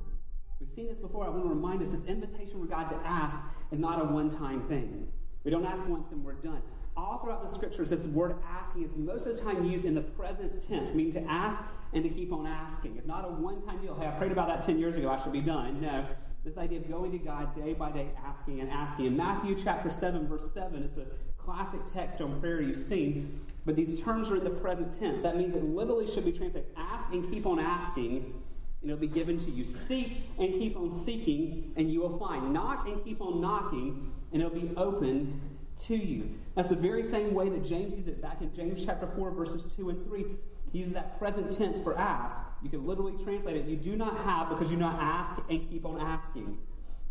[0.59, 1.25] We've seen this before.
[1.25, 3.39] I want to remind us this invitation for God to ask
[3.71, 5.07] is not a one time thing.
[5.43, 6.61] We don't ask once and we're done.
[6.97, 10.01] All throughout the scriptures, this word asking is most of the time used in the
[10.01, 11.61] present tense, meaning to ask
[11.93, 12.97] and to keep on asking.
[12.97, 13.95] It's not a one time deal.
[13.95, 15.09] Hey, I prayed about that 10 years ago.
[15.09, 15.81] I should be done.
[15.81, 16.05] No.
[16.43, 19.05] This idea of going to God day by day, asking and asking.
[19.05, 21.05] In Matthew chapter 7, verse 7, it's a
[21.37, 25.21] classic text on prayer you've seen, but these terms are in the present tense.
[25.21, 28.33] That means it literally should be translated ask and keep on asking,
[28.81, 29.65] and it'll be given to you.
[29.65, 32.53] Seek and keep on seeking, and you will find.
[32.53, 35.39] Knock and keep on knocking, and it'll be opened
[35.87, 36.31] to you.
[36.55, 39.73] That's the very same way that James uses it back in James chapter 4, verses
[39.75, 40.25] 2 and 3.
[40.71, 42.43] He uses that present tense for ask.
[42.61, 43.65] You can literally translate it.
[43.65, 46.57] You do not have because you not ask and keep on asking.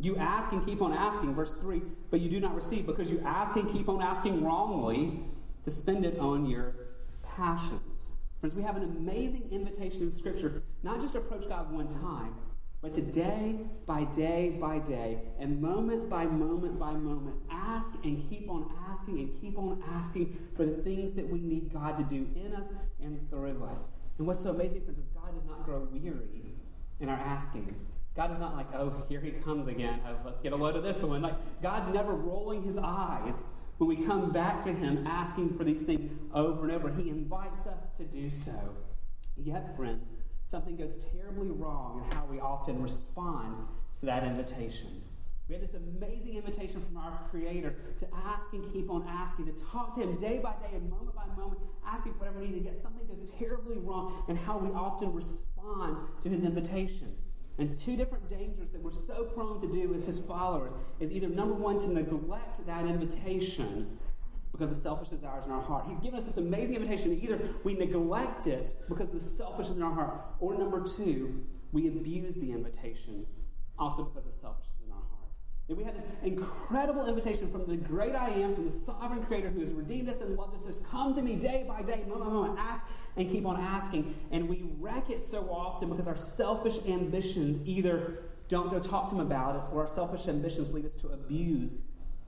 [0.01, 3.21] You ask and keep on asking, verse 3, but you do not receive because you
[3.25, 5.21] ask and keep on asking wrongly
[5.65, 6.75] to spend it on your
[7.37, 8.11] passions.
[8.41, 12.35] Friends, we have an amazing invitation in Scripture, not just approach God one time,
[12.81, 13.57] but today,
[13.87, 19.19] by day by day, and moment by moment by moment, ask and keep on asking
[19.19, 22.69] and keep on asking for the things that we need God to do in us
[23.03, 23.89] and through us.
[24.19, 26.55] And what's so amazing, friends, is God does not grow weary
[27.01, 27.75] in our asking.
[28.15, 30.01] God is not like, oh, here he comes again.
[30.07, 31.23] Oh, let's get a load of this one.
[31.23, 33.35] Like, God's never rolling his eyes
[33.79, 36.03] when we come back to him asking for these things
[36.35, 36.91] over and over.
[36.91, 38.77] He invites us to do so.
[39.37, 40.11] Yet, friends,
[40.51, 43.67] something goes terribly wrong in how we often respond
[44.01, 45.03] to that invitation.
[45.49, 49.65] We have this amazing invitation from our Creator to ask and keep on asking, to
[49.65, 52.55] talk to Him day by day and moment by moment, asking for whatever we need.
[52.55, 57.15] to get something goes terribly wrong in how we often respond to His invitation.
[57.57, 61.29] And two different dangers that we're so prone to do as His followers is either
[61.29, 63.99] number one, to neglect that invitation
[64.59, 65.85] because of selfish desires in our heart.
[65.87, 67.19] He's given us this amazing invitation.
[67.23, 71.87] Either we neglect it because of the selfishness in our heart, or number two, we
[71.87, 73.25] abuse the invitation
[73.79, 75.31] also because of selfishness in our heart.
[75.69, 79.49] And we have this incredible invitation from the great I am, from the sovereign creator
[79.49, 80.81] who has redeemed us and loved us.
[80.91, 82.83] Come to me day by day, moment by moment, ask
[83.17, 84.15] and keep on asking.
[84.33, 89.15] And we wreck it so often because our selfish ambitions either don't go talk to
[89.15, 91.77] him about it, or our selfish ambitions lead us to abuse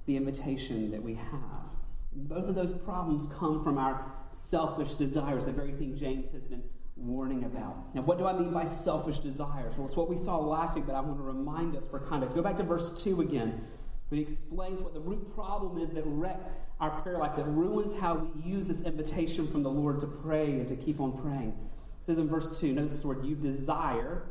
[0.07, 1.80] the invitation that we have.
[2.13, 6.63] Both of those problems come from our selfish desires, the very thing James has been
[6.97, 7.95] warning about.
[7.95, 9.75] Now, what do I mean by selfish desires?
[9.77, 12.35] Well, it's what we saw last week, but I want to remind us for context.
[12.35, 13.65] Go back to verse 2 again.
[14.11, 16.47] He explains what the root problem is that wrecks
[16.81, 20.47] our prayer life, that ruins how we use this invitation from the Lord to pray
[20.47, 21.55] and to keep on praying.
[22.01, 24.25] It says in verse 2, notice this word, you desire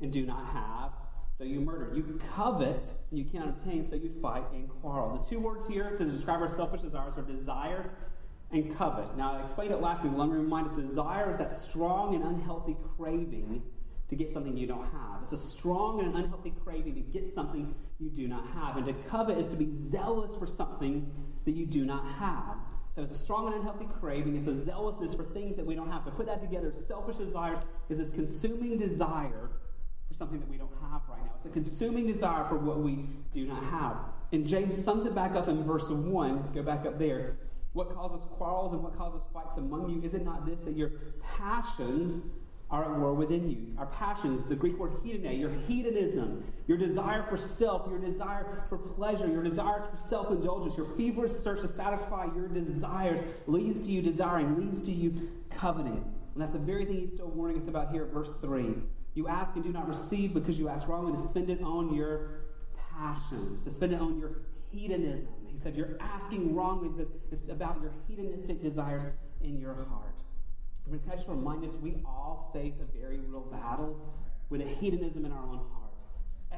[0.00, 0.90] and do not have,
[1.42, 1.90] so you murder.
[1.92, 5.18] You covet, and you cannot obtain, so you fight and quarrel.
[5.18, 7.90] The two words here to describe our selfish desires are desire
[8.52, 9.16] and covet.
[9.16, 10.12] Now, I explained it last week.
[10.14, 13.62] Let me remind us desire is that strong and unhealthy craving
[14.08, 15.22] to get something you don't have.
[15.22, 18.76] It's a strong and unhealthy craving to get something you do not have.
[18.76, 21.10] And to covet is to be zealous for something
[21.44, 22.56] that you do not have.
[22.90, 24.36] So it's a strong and unhealthy craving.
[24.36, 26.04] It's a zealousness for things that we don't have.
[26.04, 26.72] So put that together.
[26.72, 29.50] Selfish desires is this consuming desire
[30.12, 31.32] for something that we don't have right now.
[31.36, 33.96] It's a consuming desire for what we do not have.
[34.32, 36.52] And James sums it back up in verse 1.
[36.54, 37.36] Go back up there.
[37.72, 40.02] What causes quarrels and what causes fights among you?
[40.02, 40.90] Is it not this that your
[41.38, 42.20] passions
[42.70, 43.74] are at war within you?
[43.78, 48.76] Our passions, the Greek word hedone, your hedonism, your desire for self, your desire for
[48.76, 53.92] pleasure, your desire for self indulgence, your feverish search to satisfy your desires leads to
[53.92, 56.04] you desiring, leads to you coveting.
[56.34, 58.74] And that's the very thing he's still warning us about here at verse 3.
[59.14, 62.44] You ask and do not receive because you ask wrongly to spend it on your
[62.96, 65.28] passions, to spend it on your hedonism.
[65.46, 69.02] He said you're asking wrongly because it's about your hedonistic desires
[69.42, 70.22] in your heart.
[70.88, 74.00] But can I just remind us, we all face a very real battle
[74.48, 75.82] with a hedonism in our own heart.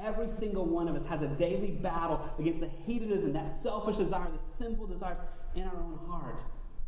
[0.02, 4.28] Every single one of us has a daily battle against the hedonism, that selfish desire,
[4.30, 5.18] the sinful desires
[5.54, 6.42] in our own heart.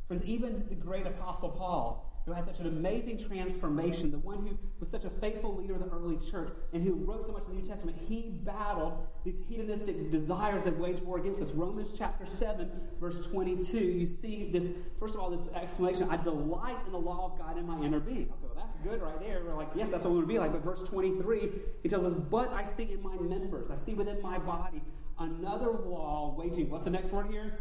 [0.07, 4.59] Friends, even the great Apostle Paul, who had such an amazing transformation, the one who
[4.81, 7.51] was such a faithful leader of the early church, and who wrote so much in
[7.51, 11.53] the New Testament, he battled these hedonistic desires that wage war against us.
[11.53, 12.69] Romans chapter 7,
[13.01, 17.33] verse 22, you see this, first of all, this exclamation, I delight in the law
[17.33, 18.23] of God in my inner being.
[18.23, 19.43] Okay, well, that's good right there.
[19.45, 20.51] We're like, yes, that's what we would be like.
[20.51, 21.51] But verse 23,
[21.85, 24.83] he tells us, But I see in my members, I see within my body
[25.19, 27.59] another law waging, what's the next word here?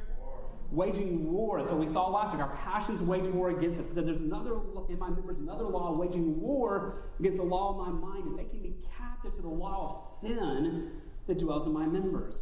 [0.75, 1.59] Waging war.
[1.59, 2.43] What we saw last week.
[2.43, 3.87] Our passions wage war against us.
[3.87, 4.59] He said, There's another
[4.89, 8.61] in my members, another law waging war against the law of my mind and making
[8.61, 10.91] me captive to the law of sin
[11.27, 12.41] that dwells in my members.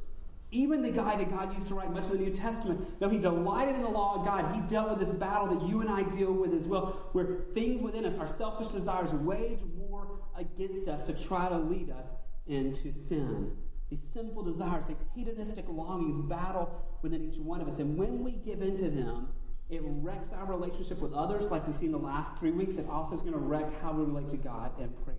[0.52, 3.18] Even the guy that God used to write much of the New Testament, though he
[3.18, 6.04] delighted in the law of God, he dealt with this battle that you and I
[6.04, 11.08] deal with as well, where things within us, our selfish desires, wage war against us
[11.08, 12.10] to try to lead us
[12.46, 13.58] into sin.
[13.90, 16.70] These sinful desires, these hedonistic longings battle
[17.04, 17.80] within each one of us.
[17.80, 19.28] And when we give into them,
[19.70, 22.76] it wrecks our relationship with others, like we've seen the last three weeks.
[22.76, 25.18] It also is going to wreck how we relate to God and prayer.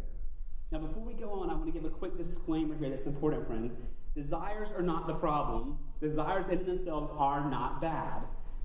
[0.71, 3.47] Now, before we go on, I want to give a quick disclaimer here that's important,
[3.47, 3.75] friends.
[4.15, 5.79] Desires are not the problem.
[6.01, 8.23] Desires in themselves are not bad.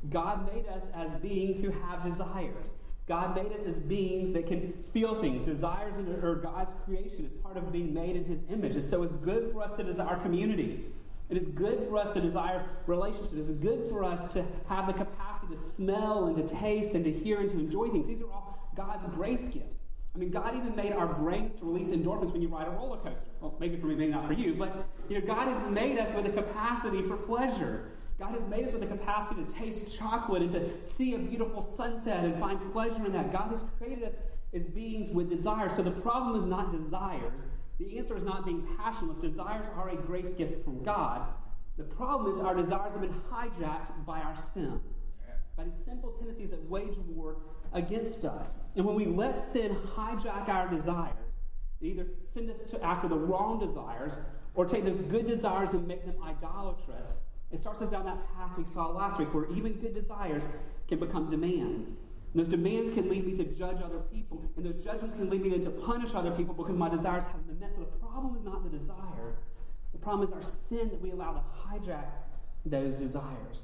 [0.10, 2.74] God made us as beings who have desires.
[3.08, 5.44] God made us as beings that can feel things.
[5.44, 7.26] Desires are God's creation.
[7.26, 8.76] It's part of being made in His image.
[8.76, 10.86] And so it's good for us to desire community.
[11.30, 13.34] It is good for us to desire relationships.
[13.34, 17.06] It is good for us to have the capacity to smell and to taste and
[17.06, 18.08] to hear and to enjoy things.
[18.08, 19.80] These are all God's grace gifts.
[20.16, 22.98] I mean, God even made our brains to release endorphins when you ride a roller
[22.98, 23.30] coaster.
[23.42, 26.14] Well, maybe for me, maybe not for you, but you know, God has made us
[26.16, 27.92] with a capacity for pleasure.
[28.20, 31.62] God has made us with the capacity to taste chocolate and to see a beautiful
[31.62, 33.32] sunset and find pleasure in that.
[33.32, 34.14] God has created us
[34.54, 35.74] as beings with desires.
[35.76, 37.32] So the problem is not desires.
[37.80, 39.20] The answer is not being passionless.
[39.20, 41.22] Desires are a grace gift from God.
[41.78, 44.82] The problem is our desires have been hijacked by our sin,
[45.56, 47.38] by these simple tendencies that wage war
[47.72, 48.58] against us.
[48.76, 51.16] And when we let sin hijack our desires,
[51.80, 54.18] it either send us to after the wrong desires
[54.56, 57.20] or take those good desires and make them idolatrous.
[57.50, 60.44] It starts us down that path we saw last week where even good desires
[60.90, 61.94] can become demands.
[62.36, 65.50] Those demands can lead me to judge other people, and those judgments can lead me
[65.50, 67.74] then to punish other people because my desires haven't been met.
[67.74, 69.36] So the problem is not the desire.
[69.94, 72.06] The problem is our sin that we allow to hijack
[72.66, 73.64] those desires.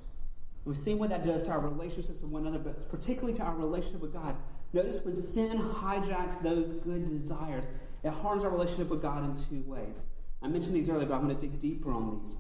[0.65, 3.55] We've seen what that does to our relationships with one another, but particularly to our
[3.55, 4.35] relationship with God.
[4.73, 7.65] Notice when sin hijacks those good desires,
[8.03, 10.03] it harms our relationship with God in two ways.
[10.41, 12.35] I mentioned these earlier, but I'm going to dig deeper on these.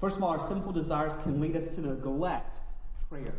[0.00, 2.58] First of all, our sinful desires can lead us to neglect
[3.08, 3.34] prayer.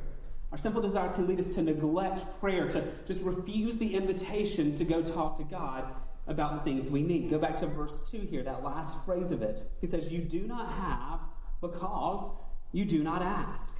[0.51, 4.83] Our sinful desires can lead us to neglect prayer, to just refuse the invitation to
[4.83, 5.93] go talk to God
[6.25, 7.29] about the things we need.
[7.29, 9.61] Go back to verse 2 here, that last phrase of it.
[9.81, 11.19] He says, You do not have
[11.61, 12.27] because
[12.71, 13.75] you do not ask.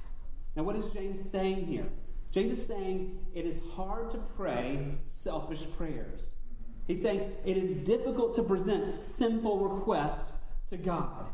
[0.54, 1.86] Now, what is James saying here?
[2.30, 6.30] James is saying it is hard to pray selfish prayers.
[6.86, 10.32] He's saying it is difficult to present sinful requests
[10.70, 11.26] to God.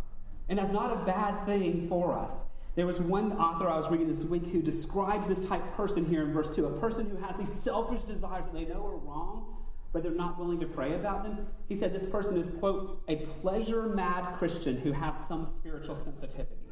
[0.49, 2.33] And that's not a bad thing for us.
[2.77, 6.23] There was one author I was reading this week who describes this type person here
[6.23, 9.57] in verse 2 a person who has these selfish desires that they know are wrong,
[9.93, 11.47] but they're not willing to pray about them.
[11.69, 16.67] He said this person is, quote, a pleasure mad Christian who has some spiritual sensitivity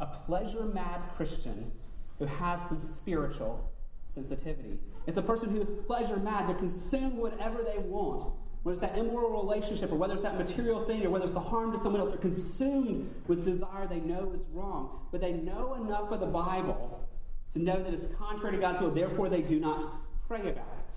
[0.00, 1.72] a pleasure mad Christian
[2.18, 3.70] who has some spiritual
[4.06, 4.78] sensitivity.
[5.06, 6.48] It's a person who is pleasure mad.
[6.48, 8.34] They consume whatever they want.
[8.62, 11.40] Whether it's that immoral relationship or whether it's that material thing or whether it's the
[11.40, 15.06] harm to someone else, they're consumed with desire they know is wrong.
[15.10, 17.08] But they know enough of the Bible
[17.52, 19.86] to know that it's contrary to God's will, therefore they do not
[20.26, 20.96] pray about it.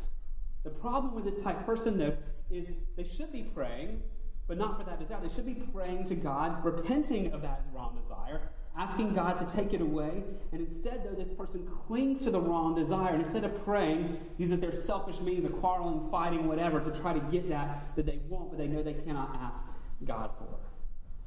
[0.64, 2.18] The problem with this type person, though,
[2.50, 4.02] is they should be praying,
[4.48, 5.20] but not for that desire.
[5.22, 9.74] They should be praying to God, repenting of that wrong desire, asking God to take
[9.74, 10.24] it away.
[10.52, 13.14] And instead, though, this person clings to the wrong desire.
[13.14, 17.20] And instead of praying, uses their selfish means of quarreling, fighting, whatever, to try to
[17.20, 19.66] get that that they want, but they know they cannot ask
[20.06, 20.48] God for.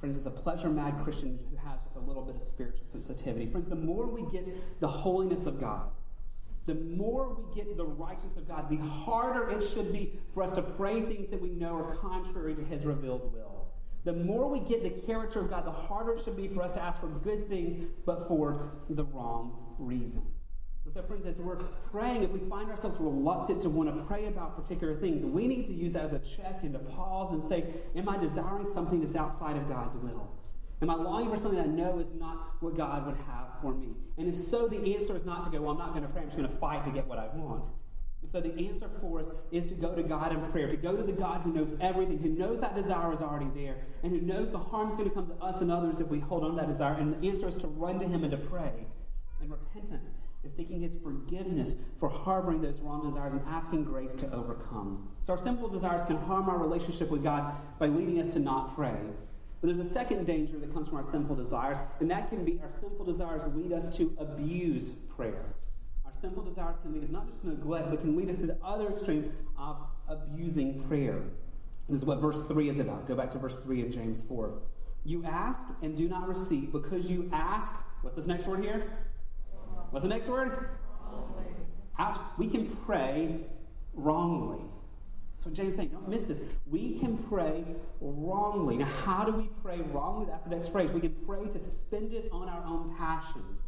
[0.00, 3.46] Friends, it's a pleasure mad Christian who has just a little bit of spiritual sensitivity.
[3.46, 5.90] Friends, the more we get the holiness of God,
[6.66, 10.52] the more we get the righteousness of God, the harder it should be for us
[10.54, 13.53] to pray things that we know are contrary to His revealed will.
[14.04, 16.74] The more we get the character of God, the harder it should be for us
[16.74, 20.44] to ask for good things, but for the wrong reasons.
[20.84, 21.56] And so, friends, as we're
[21.90, 25.64] praying, if we find ourselves reluctant to want to pray about particular things, we need
[25.66, 27.64] to use that as a check and to pause and say,
[27.96, 30.30] Am I desiring something that's outside of God's will?
[30.82, 33.72] Am I longing for something that I know is not what God would have for
[33.72, 33.94] me?
[34.18, 36.20] And if so, the answer is not to go, Well, I'm not going to pray,
[36.20, 37.64] I'm just going to fight to get what I want.
[38.24, 40.96] And so the answer for us is to go to God in prayer, to go
[40.96, 44.20] to the God who knows everything, who knows that desire is already there, and who
[44.22, 46.52] knows the harm is going to come to us and others if we hold on
[46.52, 46.94] to that desire.
[46.94, 48.86] And the answer is to run to Him and to pray.
[49.42, 50.06] And repentance
[50.42, 55.10] is seeking His forgiveness for harboring those wrong desires and asking grace to overcome.
[55.20, 58.74] So our simple desires can harm our relationship with God by leading us to not
[58.74, 58.96] pray.
[59.60, 62.58] But there's a second danger that comes from our sinful desires, and that can be
[62.62, 65.44] our sinful desires lead us to abuse prayer
[66.20, 68.56] sinful desires can lead us not just to neglect, but can lead us to the
[68.64, 69.76] other extreme of
[70.08, 71.22] abusing prayer.
[71.88, 73.06] This is what verse 3 is about.
[73.06, 74.54] Go back to verse 3 of James 4.
[75.04, 77.74] You ask and do not receive because you ask.
[78.00, 78.84] What's this next word here?
[79.90, 80.70] What's the next word?
[81.98, 82.18] Ouch.
[82.38, 83.40] We can pray
[83.92, 84.64] wrongly.
[85.36, 86.40] So James is saying, don't miss this.
[86.66, 87.64] We can pray
[88.00, 88.78] wrongly.
[88.78, 90.26] Now, how do we pray wrongly?
[90.26, 90.90] That's the next phrase.
[90.90, 93.64] We can pray to spend it on our own passions.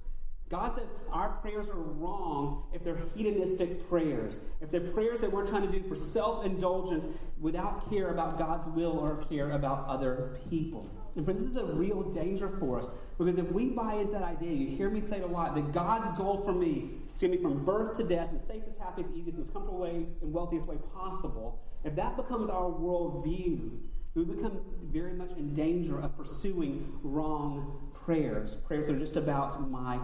[0.48, 5.44] God says our prayers are wrong if they're hedonistic prayers, if they're prayers that we're
[5.44, 7.04] trying to do for self indulgence
[7.40, 10.88] without care about God's will or care about other people.
[11.16, 14.22] And friends, this is a real danger for us because if we buy into that
[14.22, 17.32] idea, you hear me say it a lot, that God's goal for me is going
[17.32, 20.32] to be from birth to death in the safest, happiest, easiest, most comfortable way and
[20.32, 21.60] wealthiest way possible.
[21.82, 23.70] If that becomes our worldview,
[24.14, 29.70] we become very much in danger of pursuing wrong prayers, prayers that are just about
[29.70, 29.98] my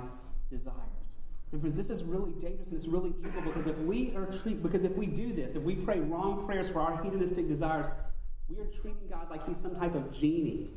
[0.52, 1.16] desires.
[1.50, 4.84] Because this is really dangerous and it's really evil because if we are treat because
[4.84, 7.86] if we do this, if we pray wrong prayers for our hedonistic desires,
[8.48, 10.70] we are treating God like He's some type of genie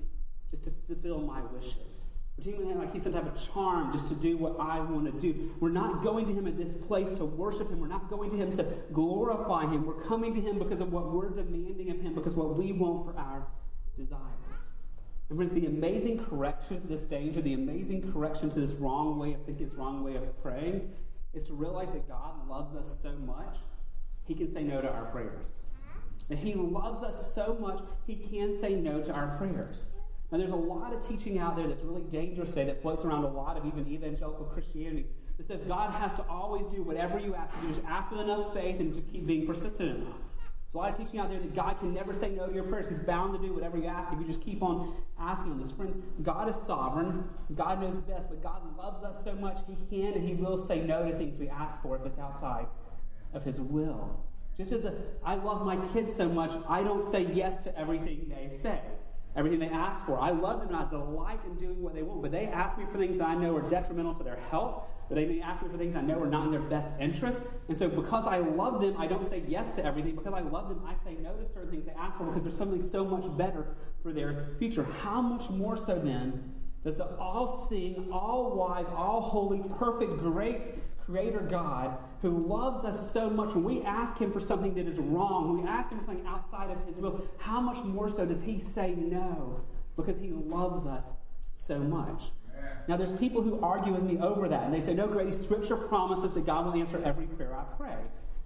[0.52, 2.06] just to fulfill my wishes.
[2.38, 5.06] We're treating Him like He's some type of charm just to do what I want
[5.06, 5.52] to do.
[5.62, 7.80] We're not going to Him at this place to worship Him.
[7.80, 9.86] We're not going to Him to glorify Him.
[9.86, 13.06] We're coming to Him because of what we're demanding of Him, because what we want
[13.06, 13.48] for our
[13.98, 14.75] desires.
[15.30, 19.34] And was the amazing correction to this danger, the amazing correction to this wrong way
[19.34, 20.92] of thinking, this wrong way of praying,
[21.34, 23.58] is to realize that God loves us so much,
[24.24, 25.56] He can say no to our prayers.
[26.30, 29.86] That He loves us so much, He can say no to our prayers.
[30.32, 33.24] Now, there's a lot of teaching out there that's really dangerous today that floats around
[33.24, 35.06] a lot of even evangelical Christianity
[35.38, 37.54] that says God has to always do whatever you ask.
[37.62, 40.18] You just ask with enough faith and just keep being persistent enough.
[40.76, 42.66] There's a lot of teaching out there that God can never say no to your
[42.66, 42.90] prayers.
[42.90, 45.72] He's bound to do whatever you ask if you just keep on asking on this.
[45.72, 47.24] Friends, God is sovereign.
[47.56, 50.82] God knows best, but God loves us so much, He can and He will say
[50.82, 52.66] no to things we ask for if it's outside
[53.34, 54.22] of His will.
[54.58, 58.26] Just as a, I love my kids so much, I don't say yes to everything
[58.28, 58.82] they say
[59.36, 60.20] everything they ask for.
[60.20, 62.86] I love them and I delight in doing what they want, but they ask me
[62.92, 65.70] for things that I know are detrimental to their health, or they may ask me
[65.70, 67.40] for things I know are not in their best interest.
[67.68, 70.16] And so, because I love them, I don't say yes to everything.
[70.16, 72.58] Because I love them, I say no to certain things they ask for because there's
[72.58, 73.68] something so much better
[74.02, 74.84] for their future.
[75.02, 80.62] How much more so then does the all seeing, all wise, all holy, perfect, great
[81.06, 84.98] Creator God who loves us so much, when we ask Him for something that is
[84.98, 88.26] wrong, when we ask Him for something outside of His will, how much more so
[88.26, 89.62] does He say no?
[89.96, 91.12] Because He loves us
[91.54, 92.32] so much.
[92.88, 95.76] Now, there's people who argue with me over that, and they say, No, Grady, Scripture
[95.76, 97.98] promises that God will answer every prayer I pray.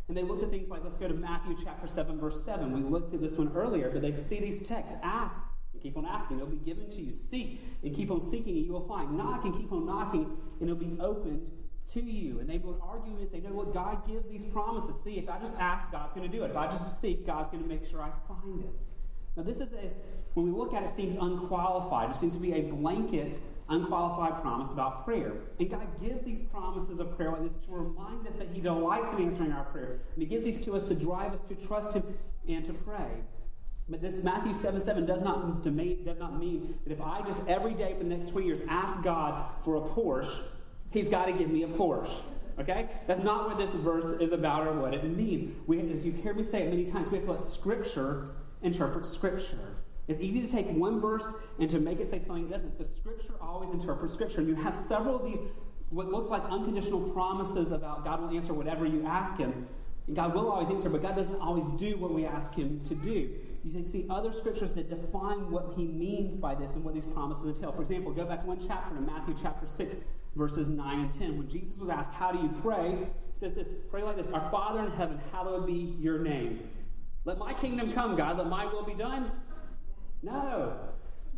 [0.10, 2.72] And they looked at things like, let's go to Matthew chapter 7, verse 7.
[2.72, 4.98] We looked at this one earlier, but they see these texts.
[5.04, 5.40] Ask
[5.72, 7.14] and keep on asking, it'll be given to you.
[7.14, 9.16] Seek and keep on seeking, and you will find.
[9.16, 11.48] Knock and keep on knocking, and it'll be opened
[11.94, 12.40] to you.
[12.40, 15.02] And they would argue and say, no, what God gives these promises.
[15.04, 16.52] See, if I just ask, God's going to do it.
[16.52, 18.72] If I just seek, God's going to make sure I find it.
[19.36, 19.92] Now, this is a,
[20.34, 22.12] when we look at it, seems unqualified.
[22.12, 25.34] It seems to be a blanket, unqualified promise about prayer.
[25.60, 29.12] And God gives these promises of prayer like this to remind us that He delights
[29.14, 30.00] in answering our prayer.
[30.14, 32.04] And He gives these to us to drive us to trust Him
[32.48, 33.22] and to pray.
[33.90, 37.74] But this Matthew 7 7 does not, does not mean that if I just every
[37.74, 40.42] day for the next 20 years ask God for a Porsche,
[40.92, 42.22] He's got to give me a Porsche.
[42.60, 42.90] Okay?
[43.08, 45.56] That's not what this verse is about or what it means.
[45.66, 48.32] We, as you've heard me say it many times, we have to let Scripture
[48.62, 49.78] interpret Scripture.
[50.08, 52.78] It's easy to take one verse and to make it say something it doesn't.
[52.78, 54.40] So Scripture always interprets Scripture.
[54.40, 55.40] And you have several of these,
[55.90, 59.68] what looks like unconditional promises about God will answer whatever you ask Him.
[60.08, 62.96] And God will always answer, but God doesn't always do what we ask Him to
[62.96, 63.30] do.
[63.64, 67.06] You can see other scriptures that define what He means by this and what these
[67.06, 67.72] promises entail.
[67.72, 69.96] For example, go back one chapter to Matthew chapter 6,
[70.36, 71.38] verses 9 and 10.
[71.38, 73.08] When Jesus was asked, How do you pray?
[73.34, 76.70] He says this Pray like this Our Father in heaven, hallowed be your name.
[77.26, 78.38] Let my kingdom come, God.
[78.38, 79.32] Let my will be done.
[80.22, 80.78] No.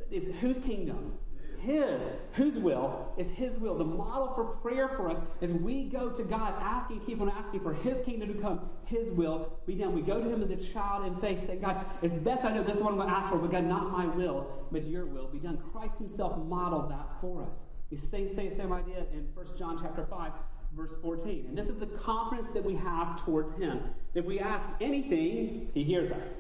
[0.09, 1.13] It's whose kingdom?
[1.61, 2.07] His.
[2.33, 3.77] Whose will is His will.
[3.77, 7.59] The model for prayer for us is we go to God asking, keep on asking
[7.59, 9.93] for His kingdom to come, His will be done.
[9.93, 12.63] We go to Him as a child in faith, saying, God, it's best I know
[12.63, 15.05] this is what I'm going to ask for, but God, not my will, but your
[15.05, 15.59] will be done.
[15.71, 17.65] Christ Himself modeled that for us.
[17.97, 20.31] Say, say the same idea in 1 John chapter 5,
[20.75, 21.45] verse 14.
[21.49, 23.81] And this is the confidence that we have towards him.
[24.13, 26.33] If we ask anything, he hears us.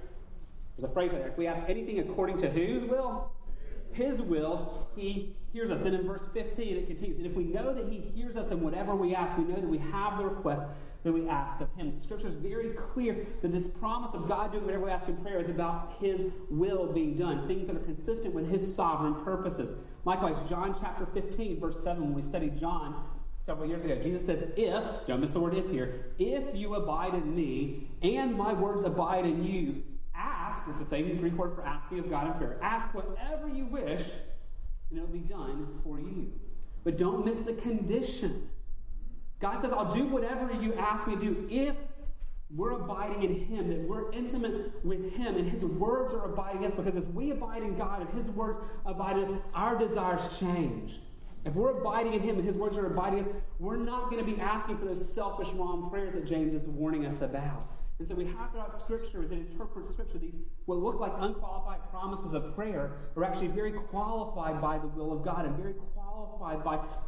[0.77, 1.31] There's a phrase right there.
[1.31, 3.31] If we ask anything according to whose will?
[3.91, 5.81] His will, he hears us.
[5.81, 7.17] Then in verse 15, it continues.
[7.17, 9.67] And if we know that he hears us in whatever we ask, we know that
[9.67, 10.65] we have the request
[11.03, 11.97] that we ask of him.
[11.97, 15.39] Scripture is very clear that this promise of God doing whatever we ask in prayer
[15.39, 19.73] is about his will being done, things that are consistent with his sovereign purposes.
[20.05, 23.03] Likewise, John chapter 15, verse 7, when we studied John
[23.39, 27.15] several years ago, Jesus says, If, don't miss the word if here, if you abide
[27.15, 29.83] in me and my words abide in you,
[30.15, 33.65] ask, it's the same Greek word for asking of God in prayer, ask whatever you
[33.65, 34.03] wish,
[34.89, 36.31] and it will be done for you.
[36.83, 38.49] But don't miss the condition.
[39.41, 41.75] God says, I'll do whatever you ask me to do if
[42.55, 46.73] we're abiding in Him, that we're intimate with Him, and His words are abiding us
[46.73, 50.99] because as we abide in God and His words abide us, our desires change.
[51.43, 54.31] If we're abiding in Him and His words are abiding us, we're not going to
[54.31, 57.67] be asking for those selfish, wrong prayers that James is warning us about.
[57.99, 60.33] And so we have throughout Scripture, as it interprets Scripture, these
[60.65, 65.23] what look like unqualified promises of prayer are actually very qualified by the will of
[65.23, 66.00] God and very qualified
[66.39, 66.55] by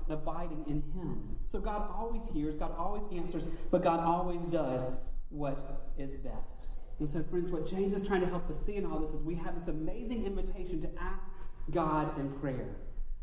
[0.09, 1.38] abiding in Him.
[1.47, 4.88] So God always hears, God always answers, but God always does
[5.30, 6.67] what is best.
[6.99, 9.23] And so, friends, what James is trying to help us see in all this is
[9.23, 11.25] we have this amazing invitation to ask
[11.71, 12.75] God in prayer.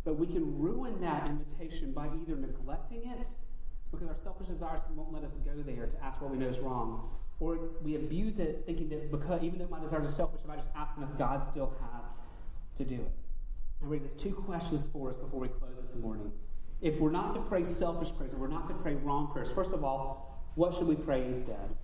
[0.04, 3.26] But we can ruin that invitation by either neglecting it,
[3.92, 6.58] because our selfish desires won't let us go there to ask what we know is
[6.58, 10.50] wrong, or we abuse it thinking that because even though my desires are selfish, if
[10.50, 12.06] I just ask enough, God still has
[12.76, 13.12] to do it.
[13.80, 16.32] That raises two questions for us before we close this morning.
[16.80, 19.72] If we're not to pray selfish prayers, if we're not to pray wrong prayers, first
[19.72, 21.74] of all, what should we pray instead?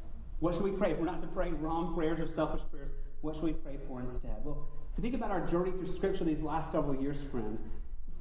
[0.40, 0.93] What should we pray?
[0.93, 2.90] If we're not to pray wrong prayers or selfish prayers,
[3.20, 4.44] what should we pray for instead?
[4.44, 7.62] Well, if you think about our journey through Scripture these last several years, friends,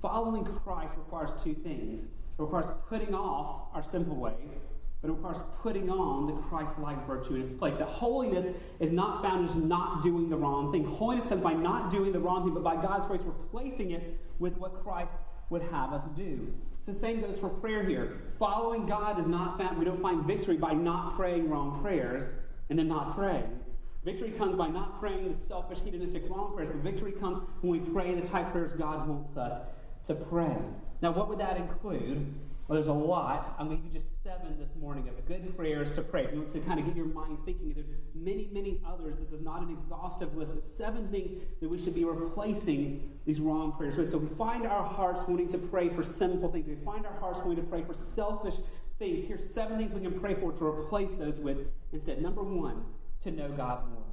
[0.01, 2.03] following Christ requires two things.
[2.03, 4.57] It requires putting off our sinful ways,
[5.05, 7.75] but it requires putting on the Christ like virtue in its place.
[7.75, 8.47] That holiness
[8.79, 10.83] is not found in just not doing the wrong thing.
[10.83, 14.57] Holiness comes by not doing the wrong thing, but by God's grace replacing it with
[14.57, 15.13] what Christ
[15.49, 16.51] would have us do.
[16.79, 18.21] So the same goes for prayer here.
[18.39, 22.33] Following God is not found, we don't find victory by not praying wrong prayers
[22.69, 23.59] and then not praying.
[24.03, 27.91] Victory comes by not praying the selfish, hedonistic wrong prayers, but victory comes when we
[27.91, 29.61] pray the type prayers God wants us
[30.05, 30.57] to pray.
[31.01, 32.33] Now, what would that include?
[32.67, 33.55] Well, there's a lot.
[33.59, 36.25] I'm going to give you just seven this morning of good prayers to pray.
[36.25, 37.85] If you want to kind of get your mind thinking, there's
[38.15, 39.17] many, many others.
[39.17, 43.39] This is not an exhaustive list, but seven things that we should be replacing these
[43.39, 44.09] wrong prayers with.
[44.09, 46.67] So we find our hearts wanting to pray for sinful things.
[46.67, 48.55] We find our hearts wanting to pray for selfish
[48.97, 49.27] things.
[49.27, 52.19] Here's seven things we can pray for to replace those with instead.
[52.19, 52.83] Number one,
[53.21, 54.05] to know God more.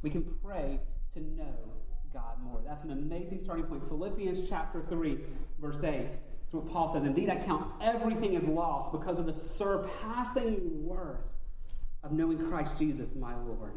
[0.00, 0.80] We can pray
[1.12, 1.74] to know
[2.14, 2.62] God more.
[2.66, 3.86] That's an amazing starting point.
[3.86, 5.18] Philippians chapter 3,
[5.60, 6.08] verse 8.
[6.50, 7.04] What Paul says.
[7.04, 11.20] Indeed, I count everything as lost because of the surpassing worth
[12.02, 13.72] of knowing Christ Jesus, my Lord.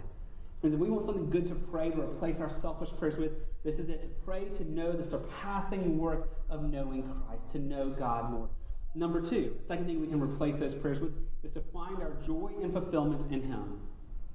[0.62, 3.32] Friends, if we want something good to pray to replace our selfish prayers with,
[3.64, 7.90] this is it to pray to know the surpassing worth of knowing Christ, to know
[7.90, 8.48] God more.
[8.94, 12.52] Number two, second thing we can replace those prayers with is to find our joy
[12.62, 13.80] and fulfillment in Him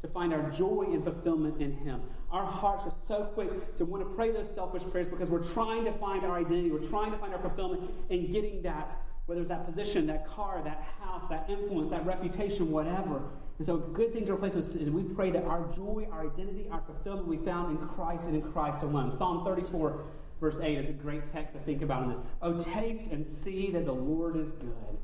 [0.06, 2.02] to find our joy and fulfillment in Him.
[2.30, 5.84] Our hearts are so quick to want to pray those selfish prayers because we're trying
[5.84, 6.70] to find our identity.
[6.70, 8.96] We're trying to find our fulfillment in getting that,
[9.26, 13.22] whether it's that position, that car, that house, that influence, that reputation, whatever.
[13.58, 16.68] And so, a good thing to replace is we pray that our joy, our identity,
[16.70, 19.12] our fulfillment we found in Christ and in Christ alone.
[19.12, 20.04] Psalm 34,
[20.40, 22.22] verse 8 is a great text to think about in this.
[22.42, 24.98] Oh, taste and see that the Lord is good.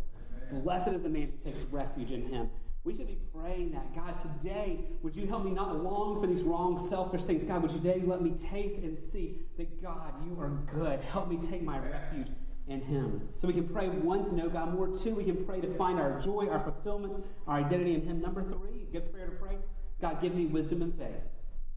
[0.53, 2.51] Blessed is the man who takes refuge in him.
[2.85, 3.95] We should be praying that.
[3.95, 7.45] God, today, would you help me not long for these wrong, selfish things?
[7.45, 11.01] God, would you today let me taste and see that, God, you are good.
[11.01, 12.29] Help me take my refuge
[12.67, 13.29] in Him.
[13.37, 14.89] So we can pray, one, to know God more.
[14.89, 18.21] Two, we can pray to find our joy, our fulfillment, our identity in Him.
[18.21, 19.59] Number three, good prayer to pray
[20.03, 21.23] God, give me wisdom and faith.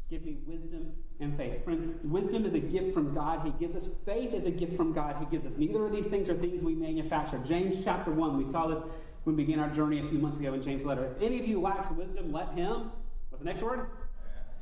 [0.10, 1.64] Give me wisdom and faith.
[1.64, 3.42] Friends, wisdom is a gift from God.
[3.46, 5.16] He gives us faith is a gift from God.
[5.20, 5.58] He gives us.
[5.58, 7.40] Neither of these things are things we manufacture.
[7.40, 8.82] James chapter 1, we saw this
[9.26, 11.14] we began our journey a few months ago in James' letter.
[11.16, 12.92] If any of you lacks wisdom, let him,
[13.30, 13.88] what's the next word?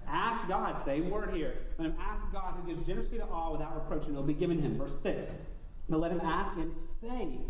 [0.07, 1.55] Ask God, same word here.
[1.77, 4.61] Let him ask God who gives generously to all without reproach, and it'll be given
[4.61, 4.77] him.
[4.77, 5.31] Verse 6.
[5.89, 7.41] But let him ask in faith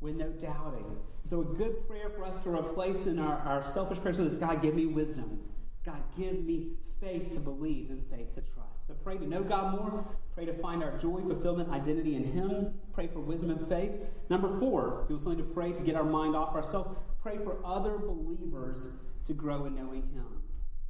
[0.00, 0.96] with no doubting.
[1.24, 4.60] So, a good prayer for us to replace in our, our selfish prayers is God,
[4.60, 5.40] give me wisdom.
[5.84, 8.73] God, give me faith to believe and faith to trust.
[8.86, 10.04] So, pray to know God more.
[10.34, 12.74] Pray to find our joy, fulfillment, identity in Him.
[12.92, 13.92] Pray for wisdom and faith.
[14.28, 16.88] Number four, you want something to pray to get our mind off ourselves,
[17.22, 18.88] pray for other believers
[19.24, 20.26] to grow in knowing Him.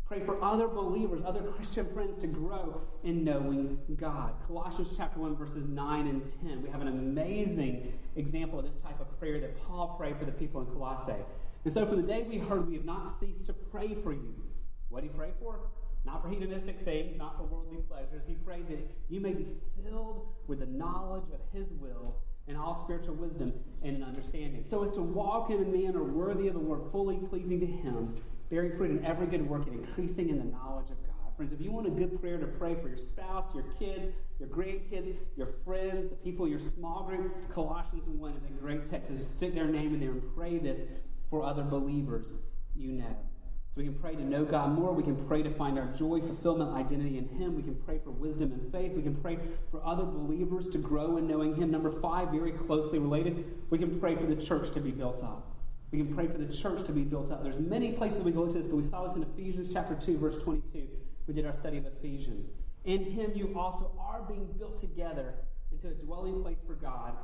[0.06, 4.34] Pray for other believers, other Christian friends to grow in knowing God.
[4.46, 6.62] Colossians chapter 1, verses 9 and 10.
[6.62, 10.32] We have an amazing example of this type of prayer that Paul prayed for the
[10.32, 11.12] people in Colossae.
[11.64, 14.34] And so, from the day we heard, we have not ceased to pray for you.
[14.90, 15.60] What did he pray for?
[16.04, 18.24] Not for hedonistic things, not for worldly pleasures.
[18.26, 18.78] He prayed that
[19.08, 19.46] you may be
[19.82, 24.84] filled with the knowledge of his will and all spiritual wisdom and an understanding, so
[24.84, 28.16] as to walk in a manner worthy of the Lord, fully pleasing to him
[28.50, 31.14] bearing fruit in every good work and increasing in the knowledge of God.
[31.36, 34.06] Friends, if you want a good prayer to pray for your spouse, your kids,
[34.38, 38.88] your grandkids, your friends, the people in your small group, Colossians 1 is a great
[38.88, 39.08] text.
[39.08, 40.84] So just stick their name in there and pray this
[41.30, 42.34] for other believers
[42.76, 43.16] you know.
[43.74, 44.92] So we can pray to know God more.
[44.92, 47.56] We can pray to find our joy, fulfillment, identity in Him.
[47.56, 48.92] We can pray for wisdom and faith.
[48.92, 49.36] We can pray
[49.72, 51.72] for other believers to grow in knowing Him.
[51.72, 55.56] Number five, very closely related, we can pray for the church to be built up.
[55.90, 57.42] We can pray for the church to be built up.
[57.42, 60.18] There's many places we go to this, but we saw this in Ephesians chapter 2,
[60.18, 60.86] verse 22.
[61.26, 62.50] We did our study of Ephesians.
[62.84, 65.34] In him you also are being built together
[65.72, 67.14] into a dwelling place for God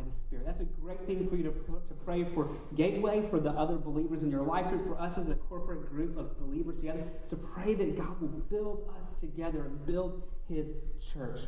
[0.00, 0.46] by the Spirit.
[0.46, 4.22] That's a great thing for you to, to pray for Gateway, for the other believers
[4.22, 7.04] in your life group, for us as a corporate group of believers together.
[7.24, 11.40] So pray that God will build us together and build his church.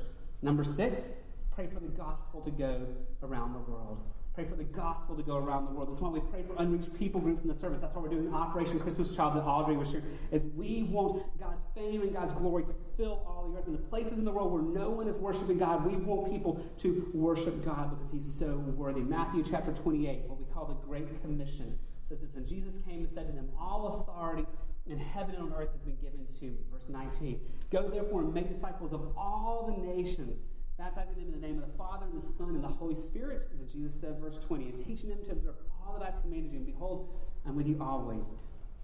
[0.43, 1.09] Number six,
[1.55, 2.87] pray for the gospel to go
[3.23, 4.03] around the world.
[4.35, 5.91] Pray for the gospel to go around the world.
[5.91, 7.81] That's why we pray for unreached people groups in the service.
[7.81, 10.07] That's why we're doing Operation Christmas Child that Audrey was sharing.
[10.31, 13.67] Is we want God's fame and God's glory to fill all the earth.
[13.67, 16.65] And the places in the world where no one is worshiping God, we want people
[16.79, 19.03] to worship God because He's so worthy.
[19.03, 22.35] Matthew chapter 28, what we call the Great Commission, says this.
[22.35, 24.47] And Jesus came and said to them, All authority
[24.87, 26.65] in heaven and on earth has been given to me.
[26.73, 27.39] Verse 19.
[27.71, 30.39] Go therefore and make disciples of all the nations
[30.79, 33.49] baptizing them in the name of the Father and the Son and the Holy Spirit,
[33.63, 35.55] as Jesus said, verse 20, and teaching them to observe
[35.85, 36.59] all that I've commanded you.
[36.59, 37.09] And behold,
[37.47, 38.35] I'm with you always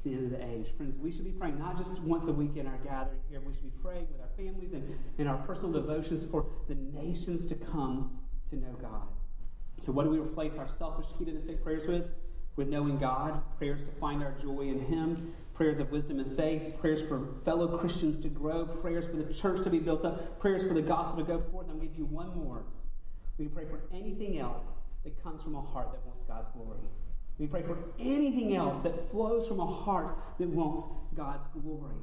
[0.03, 0.69] to the end of the age.
[0.77, 3.53] Friends, we should be praying not just once a week in our gathering here, we
[3.53, 7.55] should be praying with our families and in our personal devotions for the nations to
[7.55, 8.19] come
[8.51, 9.09] to know God.
[9.81, 12.09] So, what do we replace our selfish hedonistic prayers with?
[12.57, 16.79] With knowing God, prayers to find our joy in Him, prayers of wisdom and faith,
[16.81, 20.63] prayers for fellow Christians to grow, prayers for the church to be built up, prayers
[20.63, 21.67] for the gospel to go forth.
[21.69, 22.63] I'm going to give you one more.
[23.39, 24.63] We can pray for anything else
[25.03, 26.79] that comes from a heart that wants God's glory.
[27.39, 30.85] We pray for anything else that flows from a heart that wants
[31.17, 31.97] God's glory.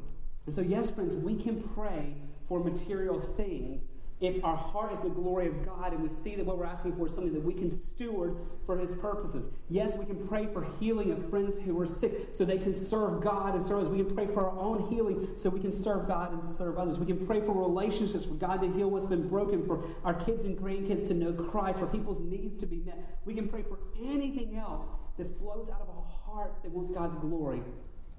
[0.45, 2.13] And so, yes, friends, we can pray
[2.49, 3.83] for material things
[4.21, 6.95] if our heart is the glory of God and we see that what we're asking
[6.95, 9.49] for is something that we can steward for His purposes.
[9.69, 13.21] Yes, we can pray for healing of friends who are sick so they can serve
[13.21, 13.89] God and serve us.
[13.89, 16.97] We can pray for our own healing so we can serve God and serve others.
[16.97, 20.45] We can pray for relationships, for God to heal what's been broken, for our kids
[20.45, 23.19] and grandkids to know Christ, for people's needs to be met.
[23.25, 24.85] We can pray for anything else
[25.17, 27.61] that flows out of a heart that wants God's glory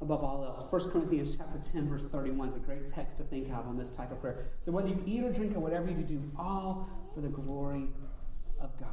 [0.01, 0.65] above all else.
[0.71, 3.91] 1 Corinthians chapter 10, verse 31 is a great text to think of on this
[3.91, 4.47] type of prayer.
[4.61, 7.89] So whether you eat or drink or whatever you do, all for the glory
[8.61, 8.91] of God.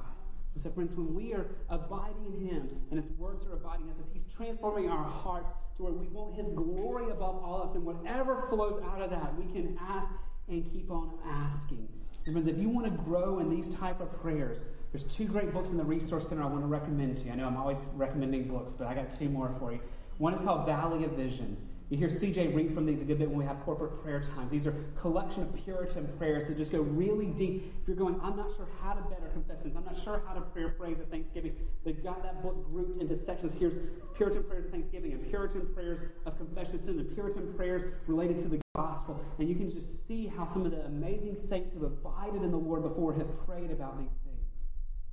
[0.54, 4.00] And so, friends, when we are abiding in Him and His words are abiding in
[4.00, 7.76] us, He's transforming our hearts to where we want His glory above all else.
[7.76, 10.12] And whatever flows out of that, we can ask
[10.48, 11.88] and keep on asking.
[12.26, 15.52] And friends, if you want to grow in these type of prayers, there's two great
[15.52, 17.32] books in the Resource Center I want to recommend to you.
[17.32, 19.80] I know I'm always recommending books, but I got two more for you.
[20.24, 21.58] One is called Valley of Vision.
[21.90, 24.52] You hear CJ read from these a good bit when we have corporate prayer times.
[24.52, 24.72] These are
[25.02, 27.74] collection of Puritan prayers that just go really deep.
[27.82, 30.34] If you're going, I'm not sure how to better confess this, I'm not sure how
[30.34, 33.54] to pray praise at Thanksgiving, they've got that book grouped into sections.
[33.54, 33.80] Here's
[34.16, 38.48] Puritan prayers of Thanksgiving and Puritan prayers of confession sin and Puritan prayers related to
[38.48, 39.22] the gospel.
[39.40, 42.58] And you can just see how some of the amazing saints who abided in the
[42.58, 44.48] Lord before have prayed about these things.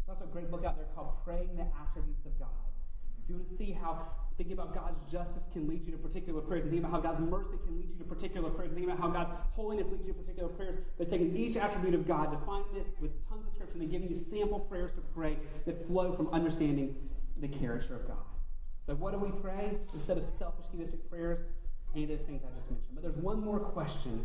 [0.07, 2.49] There's also a great book out there called Praying the Attributes of God.
[3.25, 4.07] If you want to see how
[4.41, 6.63] Thinking about God's justice can lead you to particular prayers.
[6.63, 8.71] And thinking about how God's mercy can lead you to particular prayers.
[8.71, 10.79] And thinking about how God's holiness leads you to particular prayers.
[10.97, 14.09] They're taking each attribute of God, defining it with tons of scripture, and then giving
[14.09, 15.37] you sample prayers to pray
[15.67, 16.97] that flow from understanding
[17.39, 18.25] the character of God.
[18.81, 21.41] So, what do we pray instead of selfish, hedonistic prayers?
[21.95, 22.95] Any of those things I just mentioned.
[22.95, 24.25] But there's one more question,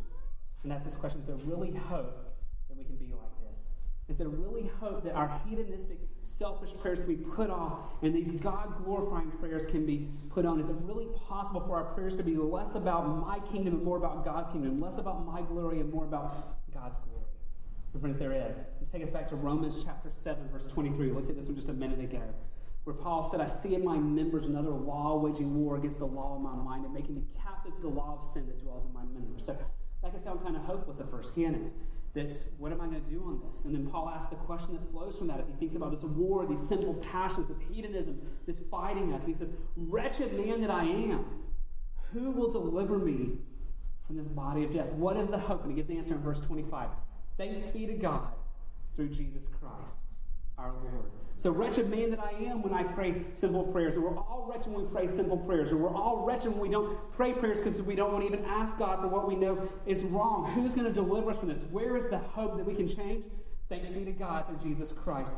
[0.64, 2.24] and that's this question: Is there really hope
[2.70, 3.68] that we can be like this?
[4.08, 8.32] Is there really hope that our hedonistic selfish prayers can be put off and these
[8.32, 10.60] God glorifying prayers can be put on?
[10.60, 13.98] Is it really possible for our prayers to be less about my kingdom and more
[13.98, 17.16] about God's kingdom, less about my glory and more about God's glory?
[17.94, 18.58] And friends, there is.
[18.92, 21.08] Take us back to Romans chapter 7, verse 23.
[21.08, 22.22] We looked at this one just a minute ago,
[22.84, 26.36] where Paul said, I see in my members another law waging war against the law
[26.36, 28.94] of my mind and making me captive to the law of sin that dwells in
[28.94, 29.46] my members.
[29.46, 29.58] So
[30.04, 31.72] that can sound kind of hopeless at first, can it?
[32.16, 33.66] That what am I going to do on this?
[33.66, 36.04] And then Paul asks the question that flows from that as he thinks about this
[36.04, 39.26] war, these sinful passions, this hedonism, this fighting us.
[39.26, 41.26] He says, Wretched man that I am,
[42.14, 43.38] who will deliver me
[44.08, 44.92] from this body of death?
[44.94, 45.64] What is the hope?
[45.64, 46.90] And he gives the answer in verse 25.
[47.38, 48.30] Thanks be to God
[48.96, 50.00] through Jesus Christ
[50.58, 51.12] our Lord.
[51.38, 53.98] So, wretched man that I am when I pray simple prayers.
[53.98, 55.72] Or we're all wretched when we pray simple prayers.
[55.72, 58.46] Or we're all wretched when we don't pray prayers because we don't want to even
[58.46, 60.52] ask God for what we know is wrong.
[60.54, 61.64] Who's going to deliver us from this?
[61.72, 63.26] Where is the hope that we can change?
[63.68, 65.34] Thanks be to God through Jesus Christ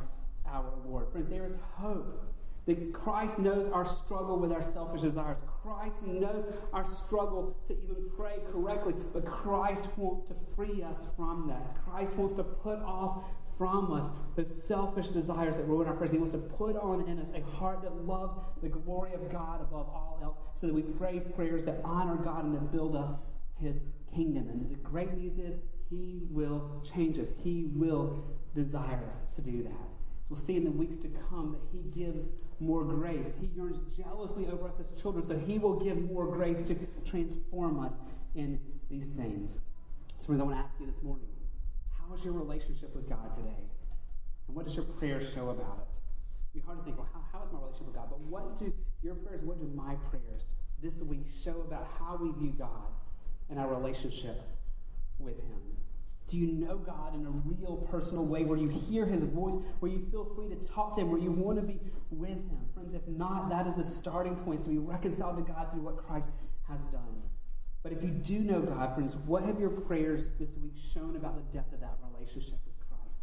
[0.46, 1.10] our Lord.
[1.12, 2.24] Friends, there is hope.
[2.66, 5.38] That Christ knows our struggle with our selfish desires.
[5.64, 6.44] Christ knows
[6.74, 11.78] our struggle to even pray correctly, but Christ wants to free us from that.
[11.86, 13.24] Christ wants to put off
[13.58, 16.12] from us those selfish desires that ruin our prayers.
[16.12, 19.62] He wants to put on in us a heart that loves the glory of God
[19.62, 23.26] above all else so that we pray prayers that honor God and that build up
[23.60, 23.82] His
[24.14, 24.48] kingdom.
[24.50, 25.60] And the great news is
[25.90, 28.24] He will change us, He will
[28.54, 29.72] desire to do that.
[30.22, 32.30] So we'll see in the weeks to come that He gives
[32.60, 33.34] more grace.
[33.40, 36.76] He yearns jealously over us as children, so He will give more grace to
[37.06, 37.96] transform us
[38.36, 38.60] in
[38.90, 39.62] these things.
[40.20, 41.28] So, I want to ask you this morning
[42.08, 43.68] how is your relationship with God today?
[44.48, 45.98] And what does your prayers show about it?
[46.54, 48.08] It'd be hard to think, well, how, how is my relationship with God?
[48.10, 48.74] But what do
[49.04, 50.46] your prayers, what do my prayers
[50.82, 52.92] this week show about how we view God
[53.50, 54.42] and our relationship
[55.20, 55.60] with Him?
[56.28, 59.92] Do you know God in a real personal way where you hear His voice, where
[59.92, 61.80] you feel free to talk to Him, where you want to be
[62.10, 62.60] with Him?
[62.74, 65.98] Friends, if not, that is the starting point to be reconciled to God through what
[65.98, 66.30] Christ
[66.68, 67.24] has done.
[67.88, 71.38] But if you do know God, friends, what have your prayers this week shown about
[71.38, 73.22] the depth of that relationship with Christ?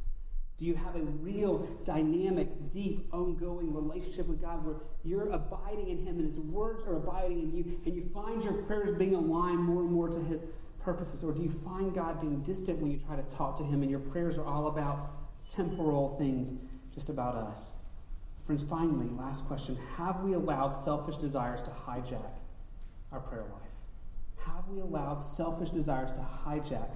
[0.57, 6.07] Do you have a real, dynamic, deep, ongoing relationship with God where you're abiding in
[6.07, 9.59] Him and His words are abiding in you, and you find your prayers being aligned
[9.59, 10.47] more and more to His
[10.83, 11.23] purposes?
[11.23, 13.91] Or do you find God being distant when you try to talk to Him and
[13.91, 15.11] your prayers are all about
[15.51, 16.55] temporal things,
[16.95, 17.77] just about us?
[18.47, 22.33] Friends, finally, last question Have we allowed selfish desires to hijack
[23.13, 23.64] our prayer life?
[24.47, 26.89] Have we allowed selfish desires to hijack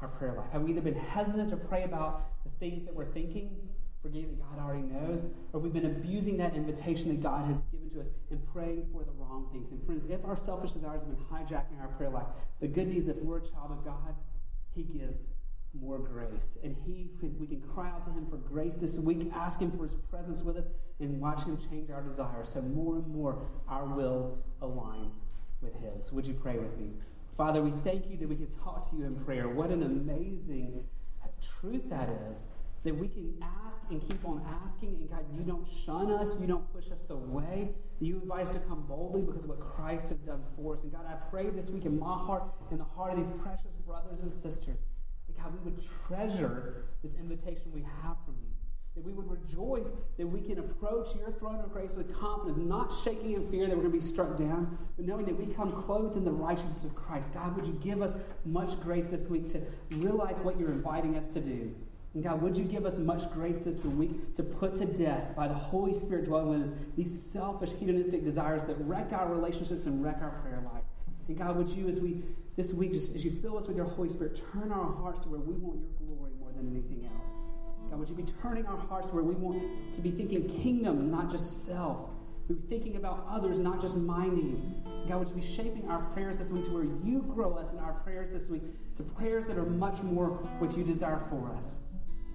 [0.00, 0.50] our prayer life?
[0.52, 3.56] Have we either been hesitant to pray about the things that we're thinking,
[4.02, 7.62] forgetting that God already knows, or have we been abusing that invitation that God has
[7.62, 9.70] given to us and praying for the wrong things?
[9.70, 12.26] And friends, if our selfish desires have been hijacking our prayer life,
[12.60, 14.14] the good news is if we're a child of God,
[14.74, 15.28] He gives
[15.80, 16.58] more grace.
[16.62, 19.84] And He we can cry out to Him for grace this week, ask Him for
[19.84, 20.66] His presence with us,
[21.00, 22.48] and watch Him change our desires.
[22.48, 25.14] So more and more our will aligns
[25.62, 26.12] with His.
[26.12, 26.90] Would you pray with me?
[27.36, 29.48] Father, we thank you that we can talk to you in prayer.
[29.48, 30.84] What an amazing
[31.60, 32.46] truth that is.
[32.84, 33.34] That we can
[33.66, 37.10] ask and keep on asking, and God, you don't shun us, you don't push us
[37.10, 37.70] away.
[38.00, 40.82] You invite us to come boldly because of what Christ has done for us.
[40.82, 43.70] And God, I pray this week in my heart, in the heart of these precious
[43.86, 44.78] brothers and sisters,
[45.28, 48.51] that God, we would treasure this invitation we have from you
[48.94, 49.88] that we would rejoice
[50.18, 53.74] that we can approach your throne of grace with confidence, not shaking in fear that
[53.74, 56.84] we're going to be struck down, but knowing that we come clothed in the righteousness
[56.84, 57.32] of Christ.
[57.32, 59.62] God, would you give us much grace this week to
[59.96, 61.74] realize what you're inviting us to do?
[62.14, 65.48] And God, would you give us much grace this week to put to death by
[65.48, 70.04] the Holy Spirit dwelling within us these selfish, hedonistic desires that wreck our relationships and
[70.04, 70.82] wreck our prayer life?
[71.28, 72.22] And God, would you, as we
[72.56, 75.28] this week, just as you fill us with your Holy Spirit, turn our hearts to
[75.28, 77.40] where we want your glory more than anything else.
[77.92, 81.12] God, would you be turning our hearts where we want to be thinking kingdom and
[81.12, 82.08] not just self?
[82.48, 84.62] We be thinking about others, not just my needs.
[85.06, 87.78] God, would you be shaping our prayers this week to where you grow us in
[87.80, 88.62] our prayers this week
[88.96, 90.28] to prayers that are much more
[90.58, 91.80] what you desire for us?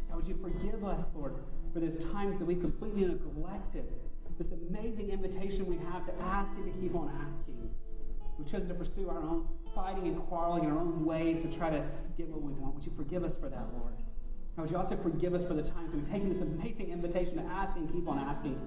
[0.08, 1.34] God, would you forgive us, Lord,
[1.74, 3.86] for those times that we've completely neglected
[4.38, 7.68] this amazing invitation we have to ask and to keep on asking.
[8.38, 11.72] We've chosen to pursue our own fighting and quarreling in our own ways to try
[11.72, 11.84] to
[12.16, 12.76] get what we want.
[12.76, 13.94] Would you forgive us for that, Lord?
[14.58, 17.44] And would you also forgive us for the times we've taken this amazing invitation to
[17.44, 18.60] ask and keep on asking?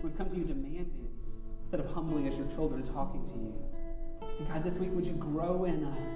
[0.00, 1.08] We've come to you demanding
[1.60, 3.54] instead of humbling as your children talking to you.
[4.38, 6.14] And God, this week, would you grow in us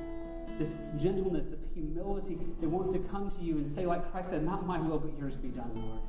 [0.58, 4.44] this gentleness, this humility that wants to come to you and say, like Christ said,
[4.44, 6.00] not my will, but yours be done, Lord.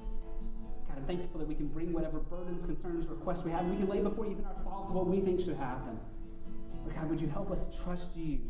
[0.88, 3.90] God, I'm thankful that we can bring whatever burdens, concerns, requests we have, we can
[3.90, 6.00] lay before you even our thoughts of what we think should happen.
[6.86, 8.42] But God, would you help us trust you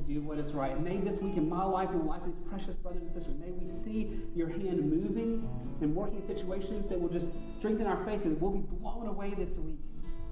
[0.00, 0.80] to do what is right.
[0.82, 3.34] May this week in my life and the life of these precious brothers and sisters,
[3.38, 5.48] may we see your hand moving
[5.80, 9.56] and working situations that will just strengthen our faith and we'll be blown away this
[9.58, 9.78] week.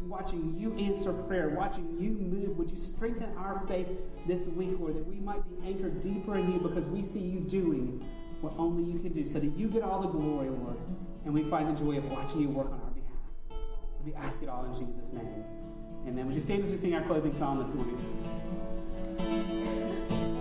[0.03, 3.89] Watching you answer prayer, watching you move, would you strengthen our faith
[4.27, 7.41] this week, Lord, that we might be anchored deeper in you because we see you
[7.41, 8.05] doing
[8.41, 10.77] what only you can do, so that you get all the glory, Lord,
[11.25, 13.61] and we find the joy of watching you work on our behalf.
[14.05, 15.45] We ask it all in Jesus' name.
[16.07, 16.27] Amen.
[16.27, 18.68] Would you stand as we sing our closing psalm this morning?
[19.19, 20.38] えっ?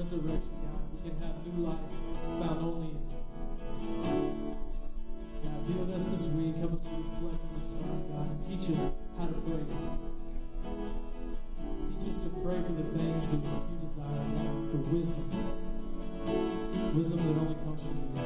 [0.00, 1.76] Resurrection, God, we can have new life
[2.40, 3.20] found only in you.
[5.44, 6.56] God, be with us this week.
[6.56, 9.60] Help us to reflect on the Son, God, and teach us how to pray.
[11.84, 15.28] Teach us to pray for the things that you desire, God, for wisdom.
[16.96, 18.24] Wisdom that only comes from you.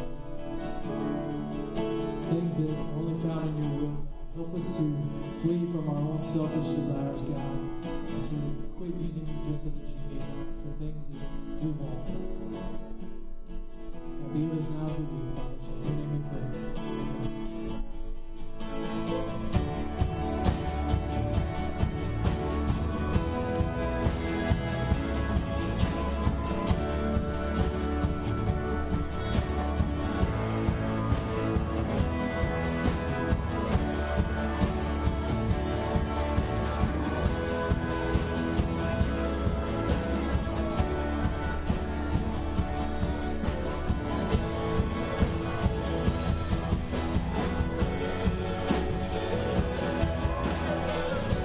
[2.30, 3.98] Things that are only found in your will.
[4.36, 4.84] Help us to
[5.42, 8.38] flee from our own selfish desires, God, and to
[8.78, 11.28] quit using you just as a genie the things that
[11.61, 12.07] we want.
[14.07, 15.57] God, be with us now as we move, Father.
[15.73, 16.45] In your name we pray.
[18.65, 19.34] Amen.